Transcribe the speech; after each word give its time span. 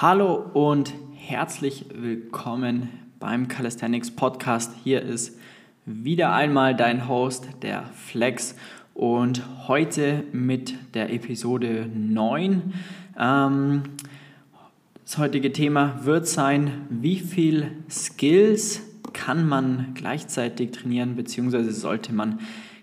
Hallo 0.00 0.36
und 0.52 0.94
herzlich 1.16 1.86
willkommen 1.92 2.88
beim 3.18 3.48
Calisthenics 3.48 4.12
Podcast. 4.12 4.72
Hier 4.84 5.02
ist 5.02 5.36
wieder 5.86 6.32
einmal 6.32 6.76
dein 6.76 7.08
Host, 7.08 7.48
der 7.62 7.82
Flex, 7.82 8.54
und 8.94 9.42
heute 9.66 10.22
mit 10.30 10.76
der 10.94 11.12
Episode 11.12 11.90
9. 11.92 12.74
Ähm, 13.18 13.82
das 15.04 15.18
heutige 15.18 15.52
Thema 15.52 15.98
wird 16.04 16.28
sein, 16.28 16.86
wie 16.90 17.18
viel 17.18 17.72
Skills 17.90 18.82
kann 19.12 19.48
man 19.48 19.94
gleichzeitig 19.94 20.70
trainieren, 20.70 21.16
beziehungsweise 21.16 21.72
sollte 21.72 22.12
man 22.12 22.38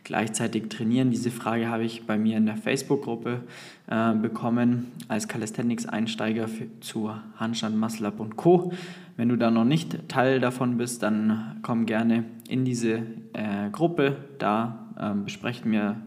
gleichzeitig 0.06 0.70
trainieren? 0.70 1.12
Diese 1.12 1.30
Frage 1.32 1.68
habe 1.68 1.84
ich 1.84 2.08
bei 2.08 2.18
mir 2.18 2.38
in 2.38 2.46
der 2.46 2.55
Facebook-Gruppe 2.55 3.42
äh, 3.88 4.14
bekommen 4.14 4.92
als 5.10 5.28
Calisthenics-Einsteiger 5.28 6.48
zu 6.80 7.12
Handstand, 7.36 7.78
Muscle 7.78 8.08
Up 8.08 8.22
und 8.22 8.38
Co. 8.38 8.72
Wenn 9.18 9.28
du 9.28 9.36
da 9.36 9.52
noch 9.52 9.66
nicht 9.66 10.08
Teil 10.08 10.40
davon 10.40 10.78
bist, 10.78 11.04
dann 11.04 11.58
komm 11.62 11.86
gerne 11.86 12.23
in 12.48 12.64
diese 12.64 13.02
äh, 13.34 13.70
Gruppe. 13.72 14.16
Da 14.40 14.88
äh, 14.98 15.14
besprechen 15.14 15.72
wir 15.73 15.98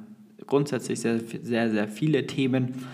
grundsätzlich 0.47 1.01
sehr, 1.01 1.21
sehr, 1.21 1.71
sehr 1.71 1.89
viele 1.89 2.27
Themen 2.27 2.87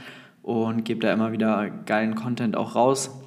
und 0.43 0.85
gebe 0.85 1.01
da 1.01 1.13
immer 1.13 1.33
wieder 1.33 1.71
geilen 1.71 2.15
Content 2.15 2.57
auch 2.57 2.75
raus. 2.75 3.24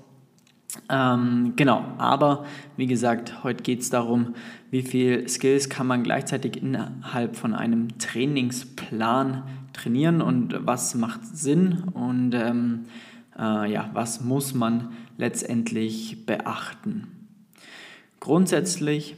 Ähm, 0.90 1.54
genau, 1.56 1.84
aber 1.98 2.46
wie 2.76 2.88
gesagt, 2.88 3.44
heute 3.44 3.64
geht 3.64 3.82
es 3.82 3.90
darum, 3.90 4.36
wie 4.70 4.82
viel 4.82 5.28
Skills 5.28 5.70
kann 5.70 5.88
man 5.88 6.04
gleichzeitig 6.04 6.58
innerhalb 6.58 7.36
von 7.36 7.54
einem 7.54 7.98
Trainingsplan 8.00 9.44
trainieren 9.74 10.22
und 10.22 10.56
was 10.60 10.94
macht 10.96 11.26
Sinn 11.26 11.84
und 11.94 12.34
ähm, 12.34 12.86
äh, 13.38 13.72
ja, 13.72 13.90
was 13.94 14.22
muss 14.22 14.54
man 14.54 14.90
letztendlich 15.18 16.26
beachten. 16.26 17.08
Grundsätzlich 18.20 19.16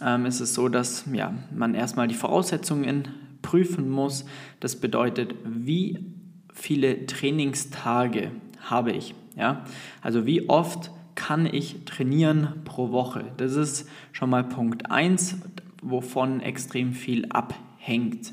ähm, 0.00 0.26
ist 0.26 0.40
es 0.40 0.54
so, 0.54 0.68
dass 0.68 1.04
ja, 1.12 1.34
man 1.54 1.74
erstmal 1.74 2.08
die 2.08 2.14
Voraussetzungen 2.14 3.08
prüfen 3.42 3.90
muss. 3.90 4.24
Das 4.60 4.76
bedeutet, 4.76 5.34
wie 5.44 6.04
viele 6.52 7.06
Trainingstage 7.06 8.30
habe 8.60 8.92
ich. 8.92 9.14
Ja? 9.36 9.64
Also 10.02 10.26
wie 10.26 10.48
oft 10.48 10.90
kann 11.14 11.46
ich 11.46 11.84
trainieren 11.84 12.62
pro 12.64 12.90
Woche? 12.90 13.24
Das 13.36 13.54
ist 13.54 13.88
schon 14.12 14.30
mal 14.30 14.44
Punkt 14.44 14.90
1, 14.90 15.36
wovon 15.82 16.40
extrem 16.40 16.92
viel 16.92 17.26
abhängt. 17.26 18.32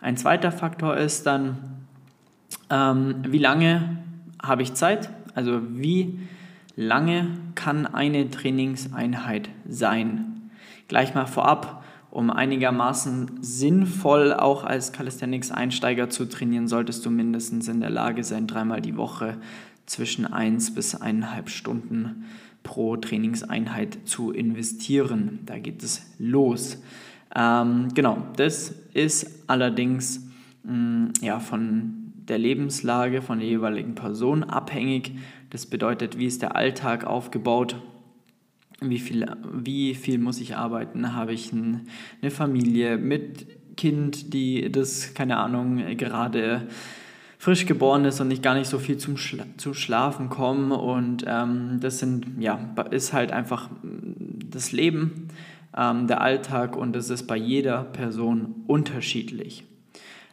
Ein 0.00 0.16
zweiter 0.16 0.52
Faktor 0.52 0.96
ist 0.96 1.26
dann, 1.26 1.58
ähm, 2.70 3.16
wie 3.26 3.38
lange 3.38 3.98
habe 4.42 4.62
ich 4.62 4.74
Zeit? 4.74 5.10
Also 5.34 5.60
wie 5.70 6.18
lange 6.76 7.30
kann 7.54 7.86
eine 7.86 8.30
Trainingseinheit 8.30 9.48
sein? 9.68 10.50
Gleich 10.86 11.14
mal 11.14 11.26
vorab, 11.26 11.84
um 12.10 12.30
einigermaßen 12.30 13.38
sinnvoll 13.42 14.32
auch 14.32 14.64
als 14.64 14.92
Calisthenics-Einsteiger 14.92 16.08
zu 16.08 16.26
trainieren, 16.26 16.66
solltest 16.66 17.04
du 17.04 17.10
mindestens 17.10 17.68
in 17.68 17.80
der 17.80 17.90
Lage 17.90 18.24
sein, 18.24 18.46
dreimal 18.46 18.80
die 18.80 18.96
Woche 18.96 19.36
zwischen 19.88 20.26
1 20.26 20.74
bis 20.74 20.94
1,5 20.94 21.48
Stunden 21.48 22.26
pro 22.62 22.96
Trainingseinheit 22.96 23.98
zu 24.04 24.30
investieren. 24.30 25.40
Da 25.46 25.58
geht 25.58 25.82
es 25.82 26.06
los. 26.18 26.82
Ähm, 27.34 27.88
genau, 27.94 28.26
das 28.36 28.74
ist 28.94 29.48
allerdings 29.48 30.28
mh, 30.64 30.72
mm, 30.72 31.12
ja, 31.22 31.40
von 31.40 31.94
der 32.28 32.38
Lebenslage 32.38 33.22
von 33.22 33.38
der 33.38 33.48
jeweiligen 33.48 33.94
Person 33.94 34.44
abhängig. 34.44 35.12
Das 35.50 35.66
bedeutet, 35.66 36.18
wie 36.18 36.26
ist 36.26 36.42
der 36.42 36.56
Alltag 36.56 37.04
aufgebaut? 37.04 37.76
Wie 38.80 38.98
viel, 38.98 39.26
wie 39.50 39.94
viel 39.94 40.18
muss 40.18 40.40
ich 40.40 40.56
arbeiten? 40.56 41.14
Habe 41.14 41.32
ich 41.32 41.52
ein, 41.52 41.88
eine 42.20 42.30
Familie 42.30 42.98
mit 42.98 43.76
Kind, 43.76 44.34
die 44.34 44.70
das, 44.70 45.14
keine 45.14 45.38
Ahnung, 45.38 45.96
gerade 45.96 46.68
frisch 47.38 47.66
geboren 47.66 48.04
ist 48.04 48.20
und 48.20 48.30
ich 48.30 48.42
gar 48.42 48.54
nicht 48.54 48.68
so 48.68 48.78
viel 48.78 48.98
zum 48.98 49.16
Schla 49.16 49.44
zu 49.56 49.72
schlafen 49.72 50.28
komme. 50.28 50.76
Und 50.76 51.24
ähm, 51.26 51.78
das 51.80 52.00
sind, 52.00 52.26
ja, 52.40 52.58
ist 52.90 53.12
halt 53.12 53.32
einfach 53.32 53.70
mm, 53.70 54.50
das 54.50 54.72
Leben, 54.72 55.28
ähm, 55.76 56.08
der 56.08 56.20
Alltag 56.20 56.76
und 56.76 56.94
das 56.94 57.10
ist 57.10 57.26
bei 57.26 57.36
jeder 57.36 57.84
Person 57.84 58.64
unterschiedlich. 58.66 59.64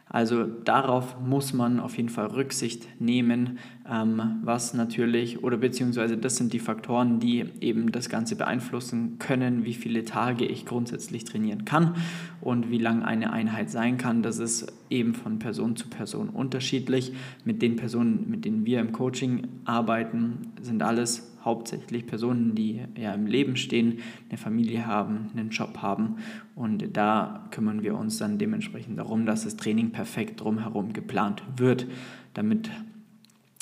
Also 0.08 0.44
darauf 0.44 1.20
muss 1.20 1.52
man 1.52 1.80
auf 1.80 1.96
jeden 1.96 2.10
Fall 2.10 2.26
Rücksicht 2.26 2.86
nehmen, 3.00 3.58
ähm, 3.90 4.38
was 4.44 4.72
natürlich, 4.72 5.42
oder 5.42 5.56
beziehungsweise 5.56 6.16
das 6.16 6.36
sind 6.36 6.52
die 6.52 6.60
Faktoren, 6.60 7.18
die 7.18 7.44
eben 7.60 7.90
das 7.90 8.08
Ganze 8.08 8.36
beeinflussen 8.36 9.18
können, 9.18 9.64
wie 9.64 9.74
viele 9.74 10.04
Tage 10.04 10.44
ich 10.44 10.64
grundsätzlich 10.64 11.24
trainieren 11.24 11.64
kann 11.64 11.96
und 12.40 12.70
wie 12.70 12.78
lang 12.78 13.02
eine 13.02 13.32
Einheit 13.32 13.68
sein 13.68 13.98
kann. 13.98 14.22
Das 14.22 14.38
ist 14.38 14.72
eben 14.90 15.14
von 15.14 15.40
Person 15.40 15.74
zu 15.74 15.88
Person 15.88 16.28
unterschiedlich. 16.28 17.12
Mit 17.44 17.60
den 17.60 17.74
Personen, 17.74 18.30
mit 18.30 18.44
denen 18.44 18.64
wir 18.64 18.78
im 18.78 18.92
Coaching 18.92 19.48
arbeiten, 19.64 20.52
sind 20.62 20.84
alles 20.84 21.35
hauptsächlich 21.46 22.06
Personen, 22.06 22.54
die 22.54 22.82
ja 22.96 23.14
im 23.14 23.26
Leben 23.26 23.56
stehen, 23.56 24.00
eine 24.28 24.36
Familie 24.36 24.86
haben, 24.86 25.30
einen 25.34 25.48
Job 25.48 25.78
haben. 25.80 26.16
Und 26.54 26.96
da 26.96 27.48
kümmern 27.52 27.82
wir 27.82 27.96
uns 27.96 28.18
dann 28.18 28.36
dementsprechend 28.36 28.98
darum, 28.98 29.24
dass 29.24 29.44
das 29.44 29.56
Training 29.56 29.92
perfekt 29.92 30.42
drumherum 30.42 30.92
geplant 30.92 31.42
wird, 31.56 31.86
damit 32.34 32.68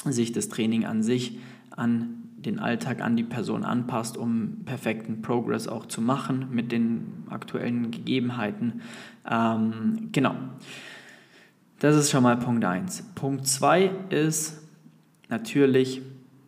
sich 0.05 0.33
das 0.33 0.49
Training 0.49 0.85
an 0.85 1.03
sich 1.03 1.39
an 1.71 2.25
den 2.45 2.59
Alltag 2.59 3.01
an 3.01 3.17
die 3.17 3.25
Person 3.25 3.65
anpasst, 3.65 4.17
um 4.17 4.65
perfekten 4.65 5.23
Progress 5.23 5.69
auch 5.69 5.87
zu 5.87 6.01
machen 6.01 6.49
mit 6.51 6.73
den 6.73 7.25
aktuellen 7.31 7.91
Gegebenheiten. 7.91 8.83
Ähm, 9.29 10.09
genau. 10.13 10.35
Das 11.79 11.97
ist 11.97 12.11
schon 12.11 12.23
mal 12.23 12.37
Punkt 12.37 12.65
1. 12.65 13.03
Punkt 13.15 13.47
2 13.47 13.91
ist 14.11 14.63
natürlich 15.29 16.03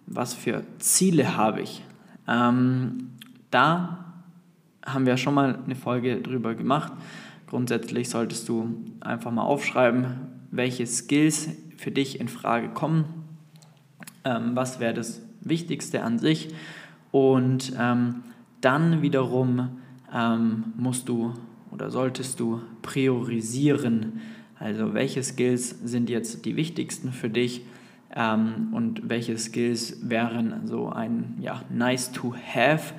was 0.06 0.34
für 0.34 0.62
Ziele 0.78 1.36
habe 1.36 1.62
ich. 1.62 1.82
Ähm, 2.28 3.10
da 3.50 4.04
haben 4.84 5.06
wir 5.06 5.16
schon 5.16 5.34
mal 5.34 5.58
eine 5.64 5.74
Folge 5.74 6.20
drüber 6.20 6.54
gemacht. 6.54 6.92
Grundsätzlich 7.46 8.08
solltest 8.08 8.48
du 8.48 8.84
einfach 9.00 9.30
mal 9.30 9.42
aufschreiben, 9.42 10.06
welche 10.50 10.86
Skills 10.86 11.48
für 11.76 11.90
dich 11.90 12.20
in 12.20 12.28
Frage 12.28 12.68
kommen. 12.68 13.04
Ähm, 14.24 14.52
was 14.54 14.80
wäre 14.80 14.94
das 14.94 15.22
Wichtigste 15.40 16.02
an 16.02 16.18
sich? 16.18 16.48
Und 17.12 17.72
ähm, 17.78 18.22
dann 18.60 19.02
wiederum 19.02 19.80
ähm, 20.12 20.72
musst 20.76 21.08
du 21.08 21.34
oder 21.70 21.90
solltest 21.90 22.40
du 22.40 22.60
priorisieren. 22.82 24.20
Also 24.58 24.94
welche 24.94 25.22
Skills 25.22 25.70
sind 25.84 26.10
jetzt 26.10 26.44
die 26.44 26.56
wichtigsten 26.56 27.12
für 27.12 27.28
dich? 27.28 27.62
Ähm, 28.16 28.68
und 28.72 29.08
welche 29.08 29.36
Skills 29.38 29.98
wären 30.08 30.66
so 30.66 30.88
ein 30.88 31.36
ja, 31.38 31.62
nice 31.68 32.10
to 32.12 32.34
have, 32.34 32.94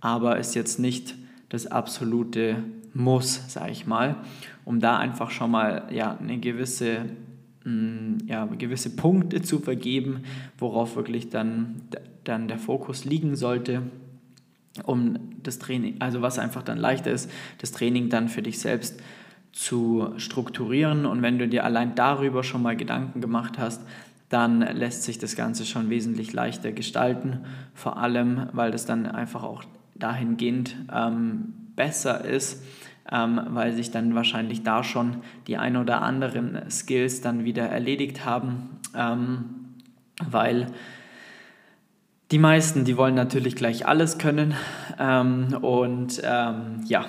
aber 0.00 0.38
ist 0.38 0.54
jetzt 0.54 0.78
nicht 0.78 1.16
das 1.48 1.66
absolute 1.66 2.62
Muss, 2.94 3.52
sage 3.52 3.72
ich 3.72 3.86
mal, 3.86 4.16
um 4.64 4.80
da 4.80 4.98
einfach 4.98 5.30
schon 5.30 5.50
mal 5.50 5.88
ja, 5.90 6.16
eine 6.16 6.38
gewisse 6.38 7.06
mm, 7.64 8.18
ja, 8.26 8.46
gewisse 8.46 8.94
Punkte 8.94 9.42
zu 9.42 9.58
vergeben, 9.58 10.22
worauf 10.56 10.94
wirklich 10.94 11.28
dann, 11.28 11.82
dann 12.22 12.46
der 12.46 12.58
Fokus 12.58 13.04
liegen 13.04 13.34
sollte, 13.34 13.82
um 14.84 15.18
das 15.42 15.58
Training, 15.58 15.96
also 15.98 16.22
was 16.22 16.38
einfach 16.38 16.62
dann 16.62 16.78
leichter 16.78 17.10
ist, 17.10 17.28
das 17.58 17.72
Training 17.72 18.08
dann 18.08 18.28
für 18.28 18.42
dich 18.42 18.60
selbst 18.60 19.00
zu 19.52 20.12
strukturieren. 20.16 21.06
Und 21.06 21.22
wenn 21.22 21.38
du 21.40 21.48
dir 21.48 21.64
allein 21.64 21.96
darüber 21.96 22.44
schon 22.44 22.62
mal 22.62 22.76
Gedanken 22.76 23.20
gemacht 23.20 23.58
hast, 23.58 23.82
dann 24.30 24.60
lässt 24.60 25.02
sich 25.02 25.18
das 25.18 25.36
Ganze 25.36 25.66
schon 25.66 25.90
wesentlich 25.90 26.32
leichter 26.32 26.72
gestalten. 26.72 27.40
Vor 27.74 27.98
allem, 27.98 28.48
weil 28.52 28.70
das 28.70 28.86
dann 28.86 29.06
einfach 29.06 29.42
auch 29.42 29.64
dahingehend 29.96 30.76
ähm, 30.92 31.52
besser 31.76 32.24
ist, 32.24 32.62
ähm, 33.10 33.40
weil 33.48 33.72
sich 33.72 33.90
dann 33.90 34.14
wahrscheinlich 34.14 34.62
da 34.62 34.84
schon 34.84 35.18
die 35.46 35.56
ein 35.56 35.76
oder 35.76 36.02
anderen 36.02 36.70
Skills 36.70 37.20
dann 37.20 37.44
wieder 37.44 37.64
erledigt 37.64 38.24
haben, 38.24 38.70
ähm, 38.96 39.44
weil 40.24 40.68
die 42.30 42.38
meisten, 42.38 42.84
die 42.84 42.96
wollen 42.96 43.16
natürlich 43.16 43.56
gleich 43.56 43.88
alles 43.88 44.18
können 44.18 44.54
ähm, 45.00 45.48
und 45.60 46.22
ähm, 46.22 46.84
ja, 46.86 47.06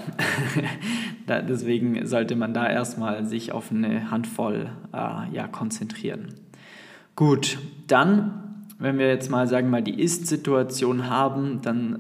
deswegen 1.28 2.08
sollte 2.08 2.36
man 2.36 2.56
da 2.56 2.68
erstmal 2.68 3.28
sich 3.28 3.52
auf 3.52 3.72
eine 3.72 4.10
Handvoll 4.10 4.72
äh, 4.92 5.32
ja, 5.32 5.48
konzentrieren. 5.48 6.34
Gut, 7.22 7.60
dann, 7.86 8.66
wenn 8.80 8.98
wir 8.98 9.08
jetzt 9.08 9.30
mal 9.30 9.48
sagen 9.48 9.70
mal 9.70 9.84
die 9.84 10.02
Ist-Situation 10.02 11.08
haben, 11.08 11.62
dann 11.62 12.00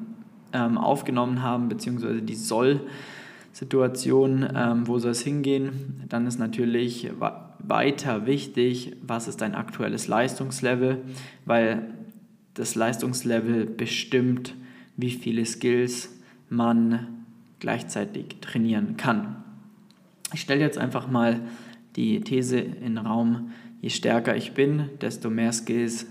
ähm, 0.51 0.79
aufgenommen 0.79 1.43
haben, 1.43 1.69
beziehungsweise 1.69 2.23
die 2.23 2.33
Soll-Situation, 2.33 4.49
ähm, 4.55 4.87
wo 4.87 4.97
soll 4.97 5.11
es 5.11 5.21
hingehen, 5.21 6.05
dann 6.09 6.25
ist 6.25 6.39
natürlich 6.39 7.11
weiter 7.59 8.25
wichtig, 8.25 8.95
was 9.03 9.27
ist 9.27 9.41
dein 9.41 9.53
aktuelles 9.53 10.07
Leistungslevel, 10.07 10.97
weil 11.45 11.93
das 12.55 12.73
Leistungslevel 12.73 13.67
bestimmt, 13.67 14.55
wie 14.97 15.11
viele 15.11 15.45
Skills 15.45 16.09
man 16.49 17.25
gleichzeitig 17.59 18.37
trainieren 18.41 18.97
kann. 18.97 19.35
Ich 20.33 20.41
stelle 20.41 20.61
jetzt 20.61 20.79
einfach 20.79 21.11
mal 21.11 21.41
die 21.95 22.21
These 22.21 22.57
in 22.57 22.95
den 22.95 23.05
Raum, 23.05 23.51
je 23.81 23.89
stärker 23.89 24.35
ich 24.35 24.53
bin, 24.53 24.89
desto 25.01 25.29
mehr 25.29 25.51
Skills 25.51 26.05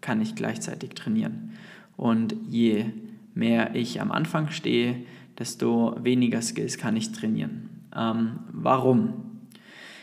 kann 0.00 0.20
ich 0.20 0.34
gleichzeitig 0.34 0.90
trainieren. 0.90 1.52
Und 1.96 2.34
je 2.48 2.86
mehr 3.34 3.74
ich 3.74 4.00
am 4.00 4.10
Anfang 4.10 4.50
stehe, 4.50 4.96
desto 5.38 5.96
weniger 6.02 6.40
Skills 6.40 6.78
kann 6.78 6.96
ich 6.96 7.12
trainieren. 7.12 7.68
Ähm, 7.94 8.40
warum? 8.52 9.12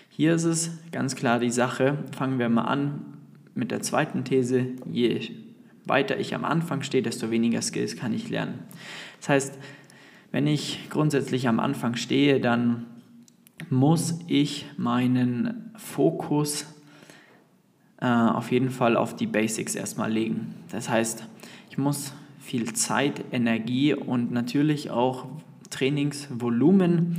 Hier 0.10 0.36
ist 0.36 0.44
es 0.44 0.72
ganz 0.92 1.16
klar 1.16 1.40
die 1.40 1.50
Sache, 1.50 1.98
fangen 2.16 2.40
wir 2.40 2.50
mal 2.50 2.64
an 2.64 3.18
mit 3.56 3.72
der 3.72 3.82
zweiten 3.82 4.24
These, 4.24 4.68
je 4.92 5.32
weiter 5.86 6.20
ich 6.20 6.36
am 6.36 6.46
Anfang 6.46 6.84
stehe, 6.84 7.02
desto 7.02 7.32
weniger 7.32 7.62
Skills 7.62 7.96
kann 7.96 8.14
ich 8.14 8.30
lernen. 8.30 8.60
Das 9.20 9.30
heißt, 9.30 9.58
wenn 10.32 10.46
ich 10.46 10.90
grundsätzlich 10.90 11.48
am 11.48 11.60
Anfang 11.60 11.96
stehe, 11.96 12.40
dann 12.40 12.86
muss 13.70 14.20
ich 14.28 14.66
meinen 14.78 15.72
Fokus 15.76 16.77
äh, 18.00 18.06
auf 18.06 18.52
jeden 18.52 18.70
Fall 18.70 18.96
auf 18.96 19.16
die 19.16 19.28
Basics 19.28 19.76
erstmal 19.76 20.12
legen. 20.12 20.54
Das 20.70 20.90
heißt, 20.90 21.26
ich 21.70 21.78
muss 21.78 22.14
viel 22.40 22.74
Zeit, 22.74 23.26
Energie 23.32 23.94
und 23.94 24.32
natürlich 24.32 24.90
auch 24.90 25.28
Trainingsvolumen 25.70 27.18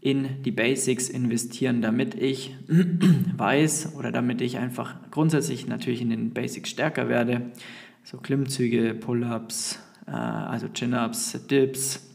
in 0.00 0.42
die 0.42 0.50
Basics 0.50 1.08
investieren, 1.08 1.82
damit 1.82 2.14
ich 2.14 2.56
weiß 3.36 3.94
oder 3.96 4.10
damit 4.12 4.40
ich 4.40 4.58
einfach 4.58 4.96
grundsätzlich 5.10 5.66
natürlich 5.66 6.02
in 6.02 6.10
den 6.10 6.32
Basics 6.32 6.70
stärker 6.70 7.08
werde. 7.08 7.50
So 8.02 8.16
Klimmzüge, 8.16 8.94
Pull-ups, 8.94 9.78
äh, 10.06 10.10
also 10.10 10.68
Chin-ups, 10.68 11.46
Dips, 11.46 12.10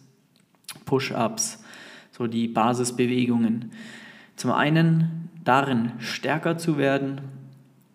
Push-ups, 0.86 1.64
so 2.12 2.28
die 2.28 2.48
Basisbewegungen. 2.48 3.72
Zum 4.36 4.52
einen 4.52 5.30
darin 5.44 5.92
stärker 6.00 6.58
zu 6.58 6.78
werden 6.78 7.22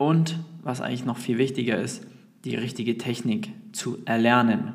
und 0.01 0.39
was 0.63 0.81
eigentlich 0.81 1.05
noch 1.05 1.19
viel 1.19 1.37
wichtiger 1.37 1.79
ist, 1.79 2.07
die 2.47 2.55
richtige 2.55 2.97
Technik 2.97 3.53
zu 3.73 3.99
erlernen. 4.07 4.73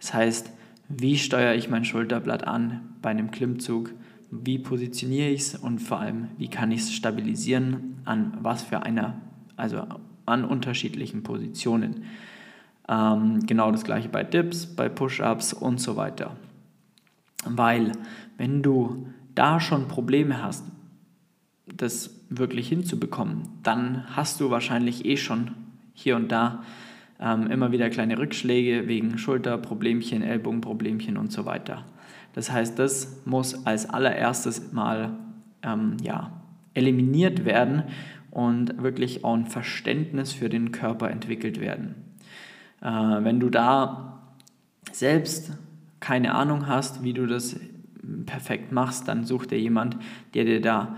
Das 0.00 0.12
heißt, 0.12 0.50
wie 0.88 1.16
steuere 1.16 1.54
ich 1.54 1.70
mein 1.70 1.84
Schulterblatt 1.84 2.44
an 2.44 2.80
bei 3.00 3.10
einem 3.10 3.30
Klimmzug? 3.30 3.92
Wie 4.32 4.58
positioniere 4.58 5.28
ich 5.28 5.42
es 5.42 5.54
und 5.54 5.78
vor 5.78 6.00
allem, 6.00 6.26
wie 6.38 6.48
kann 6.48 6.72
ich 6.72 6.80
es 6.80 6.92
stabilisieren? 6.92 8.00
An 8.04 8.36
was 8.42 8.64
für 8.64 8.82
einer, 8.82 9.20
also 9.54 9.86
an 10.26 10.44
unterschiedlichen 10.44 11.22
Positionen. 11.22 12.02
Ähm, 12.88 13.46
genau 13.46 13.70
das 13.70 13.84
gleiche 13.84 14.08
bei 14.08 14.24
Dips, 14.24 14.66
bei 14.66 14.88
Push-Ups 14.88 15.52
und 15.52 15.80
so 15.80 15.94
weiter. 15.94 16.36
Weil, 17.44 17.92
wenn 18.36 18.64
du 18.64 19.06
da 19.36 19.60
schon 19.60 19.86
Probleme 19.86 20.42
hast, 20.42 20.64
das 21.66 22.17
wirklich 22.30 22.68
hinzubekommen, 22.68 23.48
dann 23.62 24.04
hast 24.14 24.40
du 24.40 24.50
wahrscheinlich 24.50 25.04
eh 25.04 25.16
schon 25.16 25.52
hier 25.94 26.16
und 26.16 26.30
da 26.30 26.62
ähm, 27.20 27.48
immer 27.48 27.72
wieder 27.72 27.90
kleine 27.90 28.18
Rückschläge 28.18 28.86
wegen 28.86 29.18
Schulterproblemchen, 29.18 30.22
Ellbogenproblemchen 30.22 31.16
und 31.16 31.32
so 31.32 31.46
weiter. 31.46 31.84
Das 32.34 32.52
heißt, 32.52 32.78
das 32.78 33.22
muss 33.24 33.66
als 33.66 33.88
allererstes 33.90 34.72
mal 34.72 35.16
ähm, 35.62 35.96
ja, 36.02 36.32
eliminiert 36.74 37.44
werden 37.44 37.84
und 38.30 38.80
wirklich 38.82 39.24
auch 39.24 39.34
ein 39.34 39.46
Verständnis 39.46 40.32
für 40.32 40.48
den 40.48 40.70
Körper 40.70 41.10
entwickelt 41.10 41.60
werden. 41.60 41.94
Äh, 42.80 42.86
wenn 42.86 43.40
du 43.40 43.50
da 43.50 44.22
selbst 44.92 45.52
keine 46.00 46.34
Ahnung 46.34 46.66
hast, 46.68 47.02
wie 47.02 47.12
du 47.12 47.26
das 47.26 47.58
perfekt 48.26 48.72
machst, 48.72 49.08
dann 49.08 49.24
such 49.24 49.46
dir 49.46 49.58
jemand, 49.58 49.96
der 50.34 50.44
dir 50.44 50.60
da 50.60 50.94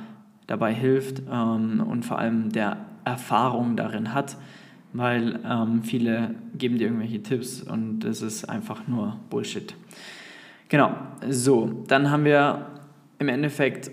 dabei 0.51 0.75
hilft 0.75 1.23
ähm, 1.33 1.81
und 1.89 2.05
vor 2.05 2.19
allem 2.19 2.51
der 2.51 2.77
Erfahrung 3.05 3.77
darin 3.77 4.13
hat, 4.13 4.37
weil 4.93 5.39
ähm, 5.49 5.83
viele 5.85 6.35
geben 6.59 6.77
dir 6.77 6.89
irgendwelche 6.89 7.23
Tipps 7.23 7.63
und 7.63 8.01
das 8.01 8.21
ist 8.21 8.47
einfach 8.47 8.89
nur 8.89 9.17
Bullshit. 9.31 9.77
Genau, 10.69 10.93
so, 11.29 11.85
dann 11.87 12.11
haben 12.11 12.25
wir 12.25 12.67
im 13.21 13.29
Endeffekt 13.29 13.93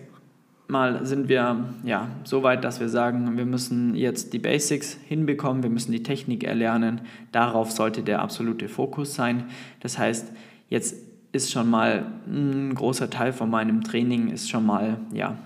mal 0.67 1.05
sind 1.05 1.29
wir 1.29 1.63
ja 1.83 2.09
so 2.23 2.41
weit, 2.43 2.63
dass 2.63 2.79
wir 2.79 2.89
sagen, 2.89 3.37
wir 3.37 3.45
müssen 3.45 3.95
jetzt 3.95 4.33
die 4.33 4.39
Basics 4.39 4.97
hinbekommen, 5.07 5.61
wir 5.63 5.69
müssen 5.69 5.91
die 5.91 6.03
Technik 6.03 6.43
erlernen. 6.43 7.01
Darauf 7.31 7.71
sollte 7.71 8.01
der 8.01 8.21
absolute 8.21 8.67
Fokus 8.67 9.15
sein. 9.15 9.45
Das 9.79 9.97
heißt, 9.97 10.33
jetzt 10.69 10.97
ist 11.31 11.51
schon 11.51 11.69
mal 11.69 12.07
ein 12.27 12.73
großer 12.73 13.09
Teil 13.09 13.31
von 13.31 13.49
meinem 13.49 13.83
Training 13.83 14.29
ist 14.29 14.49
schon 14.49 14.65
mal 14.65 14.97
ja 15.13 15.37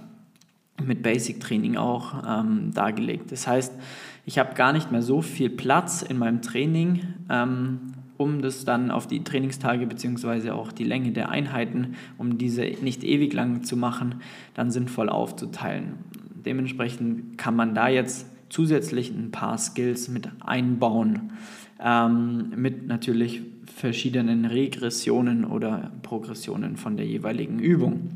mit 0.88 1.04
Basic 1.04 1.40
Training 1.40 1.78
auch 1.78 2.24
ähm, 2.28 2.74
dargelegt. 2.74 3.32
Das 3.32 3.48
heißt, 3.48 3.74
ich 4.26 4.38
habe 4.40 4.54
gar 4.54 4.74
nicht 4.74 4.92
mehr 4.92 5.02
so 5.02 5.22
viel 5.22 5.50
Platz 5.50 6.02
in 6.02 6.18
meinem 6.18 6.42
Training, 6.42 7.02
ähm, 7.30 7.80
um 8.18 8.42
das 8.42 8.66
dann 8.66 8.92
auf 8.92 9.08
die 9.08 9.24
Trainingstage 9.24 9.88
bzw. 9.88 10.52
auch 10.52 10.72
die 10.72 10.84
Länge 10.84 11.12
der 11.12 11.30
Einheiten, 11.30 11.96
um 12.18 12.38
diese 12.38 12.62
nicht 12.62 13.04
ewig 13.04 13.34
lang 13.34 13.64
zu 13.64 13.76
machen, 13.76 14.16
dann 14.54 14.70
sinnvoll 14.70 15.10
aufzuteilen. 15.10 15.96
Dementsprechend 16.46 17.38
kann 17.38 17.56
man 17.56 17.74
da 17.74 17.88
jetzt 17.88 18.28
zusätzlich 18.50 19.10
ein 19.10 19.32
paar 19.32 19.58
Skills 19.58 20.08
mit 20.08 20.30
einbauen, 20.42 21.32
ähm, 21.84 22.52
mit 22.56 22.88
natürlich 22.88 23.42
verschiedenen 23.66 24.46
Regressionen 24.46 25.46
oder 25.46 25.92
Progressionen 26.04 26.78
von 26.78 26.98
der 26.98 27.08
jeweiligen 27.08 27.60
Übung. 27.60 28.12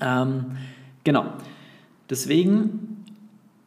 Ähm, 0.00 0.44
genau. 1.04 1.32
Deswegen 2.10 3.04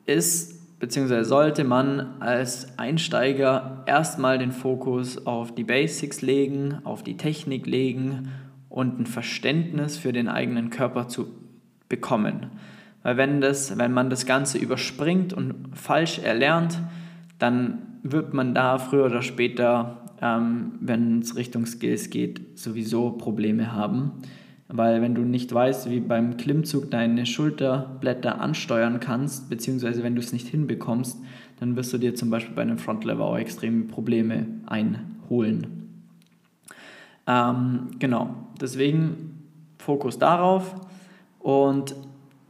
ist 0.05 0.79
bzw. 0.79 1.23
sollte 1.23 1.63
man 1.63 2.21
als 2.21 2.77
Einsteiger 2.77 3.83
erstmal 3.85 4.39
den 4.39 4.51
Fokus 4.51 5.25
auf 5.25 5.53
die 5.53 5.63
Basics 5.63 6.21
legen, 6.21 6.79
auf 6.83 7.03
die 7.03 7.17
Technik 7.17 7.67
legen 7.67 8.29
und 8.69 8.99
ein 8.99 9.05
Verständnis 9.05 9.97
für 9.97 10.11
den 10.11 10.27
eigenen 10.27 10.69
Körper 10.69 11.07
zu 11.07 11.27
bekommen. 11.87 12.47
Weil 13.03 13.17
wenn, 13.17 13.41
das, 13.41 13.77
wenn 13.77 13.93
man 13.93 14.09
das 14.09 14.25
Ganze 14.25 14.57
überspringt 14.57 15.33
und 15.33 15.69
falsch 15.73 16.19
erlernt, 16.19 16.79
dann 17.39 17.79
wird 18.03 18.33
man 18.33 18.53
da 18.53 18.77
früher 18.77 19.05
oder 19.05 19.21
später, 19.21 20.05
ähm, 20.21 20.73
wenn 20.79 21.19
es 21.19 21.35
Richtung 21.35 21.65
Skills 21.65 22.09
geht, 22.09 22.57
sowieso 22.57 23.11
Probleme 23.11 23.71
haben. 23.71 24.13
Weil 24.73 25.01
wenn 25.01 25.15
du 25.15 25.21
nicht 25.21 25.53
weißt, 25.53 25.89
wie 25.89 25.99
beim 25.99 26.37
Klimmzug 26.37 26.89
deine 26.91 27.25
Schulterblätter 27.25 28.39
ansteuern 28.39 29.01
kannst, 29.01 29.49
beziehungsweise 29.49 30.01
wenn 30.01 30.15
du 30.15 30.21
es 30.21 30.31
nicht 30.31 30.47
hinbekommst, 30.47 31.19
dann 31.59 31.75
wirst 31.75 31.91
du 31.91 31.97
dir 31.97 32.15
zum 32.15 32.29
Beispiel 32.29 32.55
bei 32.55 32.61
einem 32.61 32.77
Frontlever 32.77 33.25
auch 33.25 33.37
extreme 33.37 33.83
Probleme 33.83 34.47
einholen. 34.65 35.89
Ähm, 37.27 37.87
genau, 37.99 38.33
deswegen 38.61 39.45
Fokus 39.77 40.17
darauf 40.17 40.73
und 41.39 41.95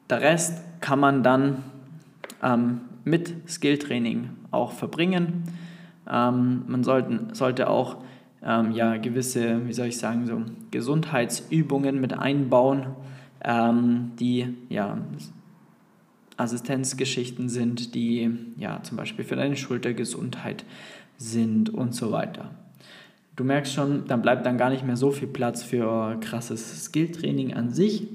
der 0.09 0.21
Rest 0.21 0.61
kann 0.79 0.99
man 0.99 1.23
dann 1.23 1.63
ähm, 2.43 2.81
mit 3.03 3.33
Skilltraining 3.49 4.29
auch 4.51 4.73
verbringen. 4.73 5.43
Ähm, 6.09 6.63
man 6.67 6.83
sollten, 6.83 7.33
sollte 7.33 7.69
auch 7.69 7.97
ähm, 8.43 8.71
ja, 8.71 8.97
gewisse, 8.97 9.67
wie 9.67 9.73
soll 9.73 9.87
ich 9.87 9.97
sagen, 9.97 10.25
so 10.25 10.41
Gesundheitsübungen 10.71 12.01
mit 12.01 12.13
einbauen, 12.13 12.87
ähm, 13.43 14.11
die 14.19 14.47
ja, 14.69 14.97
Assistenzgeschichten 16.37 17.49
sind, 17.49 17.93
die 17.93 18.31
ja, 18.57 18.81
zum 18.83 18.97
Beispiel 18.97 19.25
für 19.25 19.35
deine 19.35 19.55
Schultergesundheit 19.55 20.65
sind 21.17 21.69
und 21.69 21.93
so 21.93 22.11
weiter. 22.11 22.51
Du 23.35 23.43
merkst 23.43 23.73
schon, 23.73 24.07
dann 24.07 24.21
bleibt 24.21 24.45
dann 24.45 24.57
gar 24.57 24.69
nicht 24.69 24.85
mehr 24.85 24.97
so 24.97 25.11
viel 25.11 25.27
Platz 25.27 25.63
für 25.63 26.17
krasses 26.19 26.85
Skilltraining 26.85 27.53
an 27.53 27.71
sich. 27.71 28.07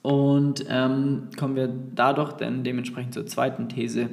Und 0.00 0.64
ähm, 0.68 1.28
kommen 1.38 1.54
wir 1.54 1.72
dadurch 1.94 2.32
dann 2.32 2.64
dementsprechend 2.64 3.14
zur 3.14 3.26
zweiten 3.26 3.68
These, 3.68 4.08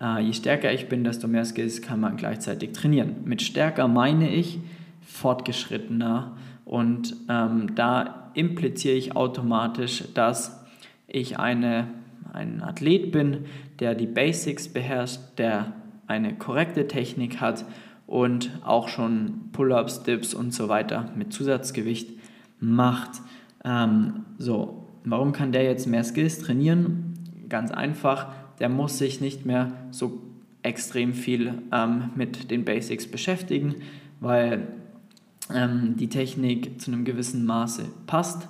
je 0.00 0.32
stärker 0.32 0.72
ich 0.72 0.88
bin, 0.88 1.04
desto 1.04 1.28
mehr 1.28 1.44
Skills 1.44 1.82
kann 1.82 2.00
man 2.00 2.16
gleichzeitig 2.16 2.72
trainieren. 2.72 3.16
Mit 3.24 3.42
stärker 3.42 3.86
meine 3.86 4.30
ich 4.30 4.58
fortgeschrittener 5.02 6.36
und 6.64 7.16
ähm, 7.28 7.74
da 7.74 8.30
impliziere 8.34 8.94
ich 8.94 9.16
automatisch, 9.16 10.04
dass 10.14 10.64
ich 11.06 11.38
eine, 11.38 11.88
ein 12.32 12.62
Athlet 12.62 13.12
bin, 13.12 13.44
der 13.80 13.94
die 13.94 14.06
Basics 14.06 14.68
beherrscht, 14.68 15.20
der 15.38 15.72
eine 16.06 16.34
korrekte 16.34 16.86
Technik 16.86 17.40
hat 17.40 17.64
und 18.06 18.50
auch 18.64 18.88
schon 18.88 19.50
Pull-ups, 19.52 20.02
Dips 20.02 20.34
und 20.34 20.54
so 20.54 20.68
weiter 20.68 21.10
mit 21.16 21.32
Zusatzgewicht 21.32 22.10
macht. 22.58 23.10
Ähm, 23.64 24.24
so, 24.38 24.88
warum 25.04 25.32
kann 25.32 25.52
der 25.52 25.64
jetzt 25.64 25.86
mehr 25.86 26.04
Skills 26.04 26.38
trainieren? 26.38 27.14
Ganz 27.48 27.70
einfach, 27.70 28.28
der 28.60 28.68
muss 28.68 28.98
sich 28.98 29.20
nicht 29.20 29.46
mehr 29.46 29.72
so 29.90 30.20
extrem 30.62 31.14
viel 31.14 31.62
ähm, 31.72 32.10
mit 32.14 32.50
den 32.50 32.64
Basics 32.64 33.06
beschäftigen, 33.06 33.76
weil 34.20 34.68
ähm, 35.54 35.96
die 35.96 36.08
Technik 36.08 36.80
zu 36.80 36.92
einem 36.92 37.04
gewissen 37.04 37.46
Maße 37.46 37.86
passt. 38.06 38.48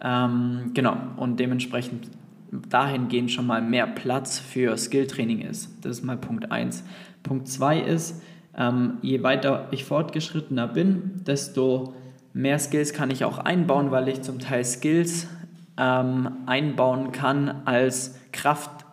Ähm, 0.00 0.70
genau, 0.74 0.96
und 1.16 1.40
dementsprechend 1.40 2.08
dahingehend 2.50 3.30
schon 3.30 3.46
mal 3.46 3.60
mehr 3.60 3.86
Platz 3.86 4.38
für 4.38 4.76
Skilltraining 4.76 5.42
ist. 5.42 5.84
Das 5.84 5.98
ist 5.98 6.04
mal 6.04 6.16
Punkt 6.16 6.50
1. 6.50 6.84
Punkt 7.22 7.48
2 7.48 7.80
ist, 7.80 8.22
ähm, 8.56 8.98
je 9.02 9.22
weiter 9.22 9.68
ich 9.70 9.84
fortgeschrittener 9.84 10.68
bin, 10.68 11.22
desto 11.26 11.94
mehr 12.32 12.58
Skills 12.58 12.92
kann 12.92 13.10
ich 13.10 13.24
auch 13.24 13.38
einbauen, 13.38 13.90
weil 13.90 14.08
ich 14.08 14.22
zum 14.22 14.38
Teil 14.38 14.64
Skills 14.64 15.28
ähm, 15.76 16.30
einbauen 16.46 17.12
kann 17.12 17.62
als 17.66 18.18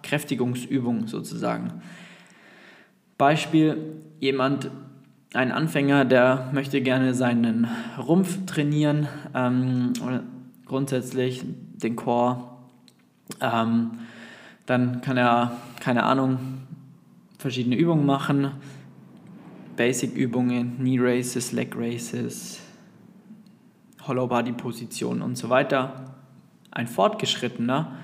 Kraftkräftigungsübung 0.05 1.07
sozusagen. 1.07 1.81
Beispiel, 3.17 3.77
jemand, 4.19 4.69
ein 5.33 5.51
Anfänger, 5.51 6.05
der 6.05 6.50
möchte 6.53 6.81
gerne 6.81 7.13
seinen 7.13 7.67
Rumpf 7.97 8.45
trainieren 8.45 9.07
ähm, 9.33 9.93
grundsätzlich 10.65 11.43
den 11.43 11.95
Core. 11.95 12.43
Ähm, 13.41 13.91
dann 14.65 15.01
kann 15.01 15.17
er, 15.17 15.57
keine 15.79 16.03
Ahnung, 16.03 16.39
verschiedene 17.38 17.75
Übungen 17.75 18.05
machen. 18.05 18.51
Basic-Übungen, 19.75 20.77
Knee 20.77 20.97
Races, 21.00 21.51
Leg 21.51 21.75
Races, 21.75 22.62
Hollow 24.07 24.27
Body 24.27 24.53
Positionen 24.53 25.21
und 25.21 25.35
so 25.35 25.50
weiter. 25.50 26.15
Ein 26.71 26.88
Fortgeschrittener, 26.88 27.97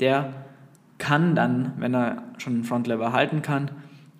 der 0.00 0.45
kann 0.98 1.34
dann, 1.34 1.72
wenn 1.78 1.94
er 1.94 2.22
schon 2.38 2.54
einen 2.54 2.64
Front 2.64 2.86
Lever 2.86 3.12
halten 3.12 3.42
kann, 3.42 3.70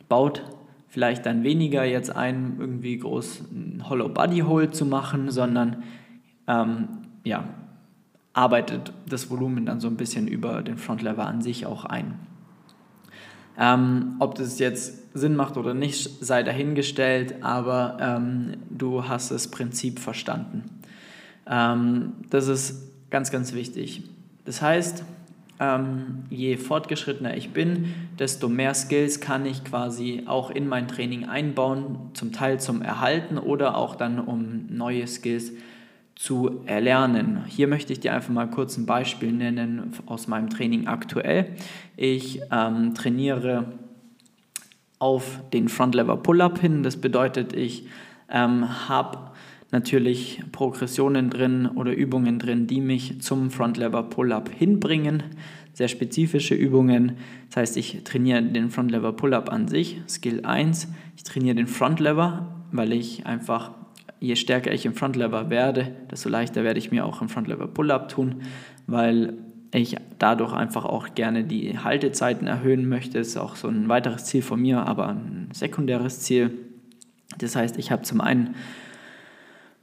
baut 0.09 0.43
vielleicht 0.89 1.27
dann 1.27 1.43
weniger 1.43 1.85
jetzt 1.85 2.15
ein, 2.15 2.57
irgendwie 2.59 2.99
groß 2.99 3.43
ein 3.53 3.83
Hollow 3.89 4.09
Body 4.09 4.41
Hold 4.41 4.75
zu 4.75 4.87
machen, 4.87 5.31
sondern 5.31 5.83
ähm, 6.47 6.89
ja, 7.25 7.45
arbeitet 8.33 8.93
das 9.09 9.31
Volumen 9.31 9.67
dann 9.67 9.81
so 9.81 9.89
ein 9.89 9.97
bisschen 9.97 10.29
über 10.29 10.63
den 10.63 10.79
Front 10.79 11.03
Lever 11.03 11.27
an 11.27 11.43
sich 11.43 11.67
auch 11.67 11.85
ein. 11.85 12.19
Ähm, 13.59 14.17
ob 14.19 14.35
das 14.35 14.59
jetzt 14.59 15.17
Sinn 15.17 15.35
macht 15.35 15.57
oder 15.57 15.73
nicht, 15.73 16.25
sei 16.25 16.43
dahingestellt, 16.43 17.43
aber 17.43 17.97
ähm, 18.01 18.59
du 18.71 19.09
hast 19.09 19.31
das 19.31 19.49
Prinzip 19.49 19.99
verstanden. 19.99 20.65
Ähm, 21.47 22.13
das 22.29 22.49
ist 22.49 23.11
ganz, 23.11 23.31
ganz 23.31 23.55
wichtig. 23.55 24.03
Das 24.45 24.61
heißt, 24.61 25.05
ähm, 25.61 26.25
je 26.31 26.57
fortgeschrittener 26.57 27.37
ich 27.37 27.51
bin, 27.51 27.95
desto 28.19 28.49
mehr 28.49 28.75
Skills 28.75 29.21
kann 29.21 29.47
ich 29.47 29.65
quasi 29.65 30.25
auch 30.27 30.51
in 30.51 30.69
mein 30.69 30.89
Training 30.89 31.25
einbauen, 31.25 32.11
zum 32.15 32.33
Teil 32.33 32.61
zum 32.61 32.83
Erhalten 32.83 33.39
oder 33.39 33.77
auch 33.77 33.97
dann 33.97 34.19
um 34.19 34.67
neue 34.69 35.07
Skills 35.07 35.53
zu 36.15 36.63
erlernen. 36.65 37.45
Hier 37.47 37.69
möchte 37.69 37.93
ich 37.93 38.01
dir 38.01 38.15
einfach 38.15 38.33
mal 38.33 38.49
kurz 38.49 38.77
ein 38.79 38.87
Beispiel 38.87 39.33
nennen 39.33 39.93
aus 40.07 40.29
meinem 40.29 40.49
Training 40.49 40.87
aktuell. 40.87 41.55
Ich 41.97 42.41
ähm, 42.51 42.95
trainiere 42.95 43.67
auf 44.99 45.41
den 45.53 45.69
Front 45.69 45.95
Lever 45.95 46.17
Pull-Up 46.17 46.59
hin. 46.59 46.83
Das 46.83 46.97
bedeutet, 46.97 47.53
ich 47.53 47.87
ähm, 48.31 48.89
habe 48.89 49.19
natürlich 49.73 50.43
Progressionen 50.53 51.31
drin 51.31 51.67
oder 51.67 51.93
Übungen 51.93 52.39
drin, 52.39 52.67
die 52.67 52.81
mich 52.81 53.21
zum 53.21 53.51
Front 53.51 53.77
Lever 53.77 54.05
Pull-Up 54.05 54.51
hinbringen. 54.51 55.23
Sehr 55.73 55.89
spezifische 55.89 56.55
Übungen. 56.55 57.13
Das 57.49 57.57
heißt, 57.57 57.77
ich 57.77 58.05
trainiere 58.05 58.43
den 58.43 58.71
Front 58.71 58.91
Lever 58.91 59.13
Pull-Up 59.13 59.51
an 59.51 59.69
sich, 59.69 60.01
Skill 60.09 60.45
1. 60.45 60.89
Ich 61.17 61.25
trainiere 61.25 61.57
den 61.57 61.67
Front 61.67 62.01
Lever, 62.01 62.55
weil 62.73 62.93
ich 62.93 63.27
einfach, 63.27 63.73
je 64.21 64.37
stärker 64.37 64.73
ich 64.73 64.87
im 64.87 64.95
Front 64.95 65.17
Lever 65.17 65.51
werde, 65.51 65.93
desto 66.11 66.29
leichter 66.29 66.65
werde 66.65 66.79
ich 66.79 66.91
mir 66.91 67.05
auch 67.05 67.21
im 67.21 67.29
Front 67.29 67.49
Lever 67.49 67.67
Pull-Up 67.67 68.09
tun, 68.09 68.37
weil 68.87 69.35
ich 69.75 69.97
dadurch 70.19 70.53
einfach 70.53 70.85
auch 70.85 71.15
gerne 71.15 71.45
die 71.45 71.79
Haltezeiten 71.79 72.47
erhöhen 72.47 72.89
möchte. 72.89 73.19
Das 73.19 73.29
ist 73.29 73.37
auch 73.37 73.57
so 73.57 73.69
ein 73.69 73.89
weiteres 73.89 74.25
Ziel 74.25 74.43
von 74.43 74.61
mir, 74.63 74.87
aber 74.87 75.09
ein 75.09 75.49
sekundäres 75.53 76.21
Ziel. 76.21 76.51
Das 77.39 77.57
heißt, 77.57 77.77
ich 77.79 77.91
habe 77.91 78.03
zum 78.03 78.21
einen 78.21 78.55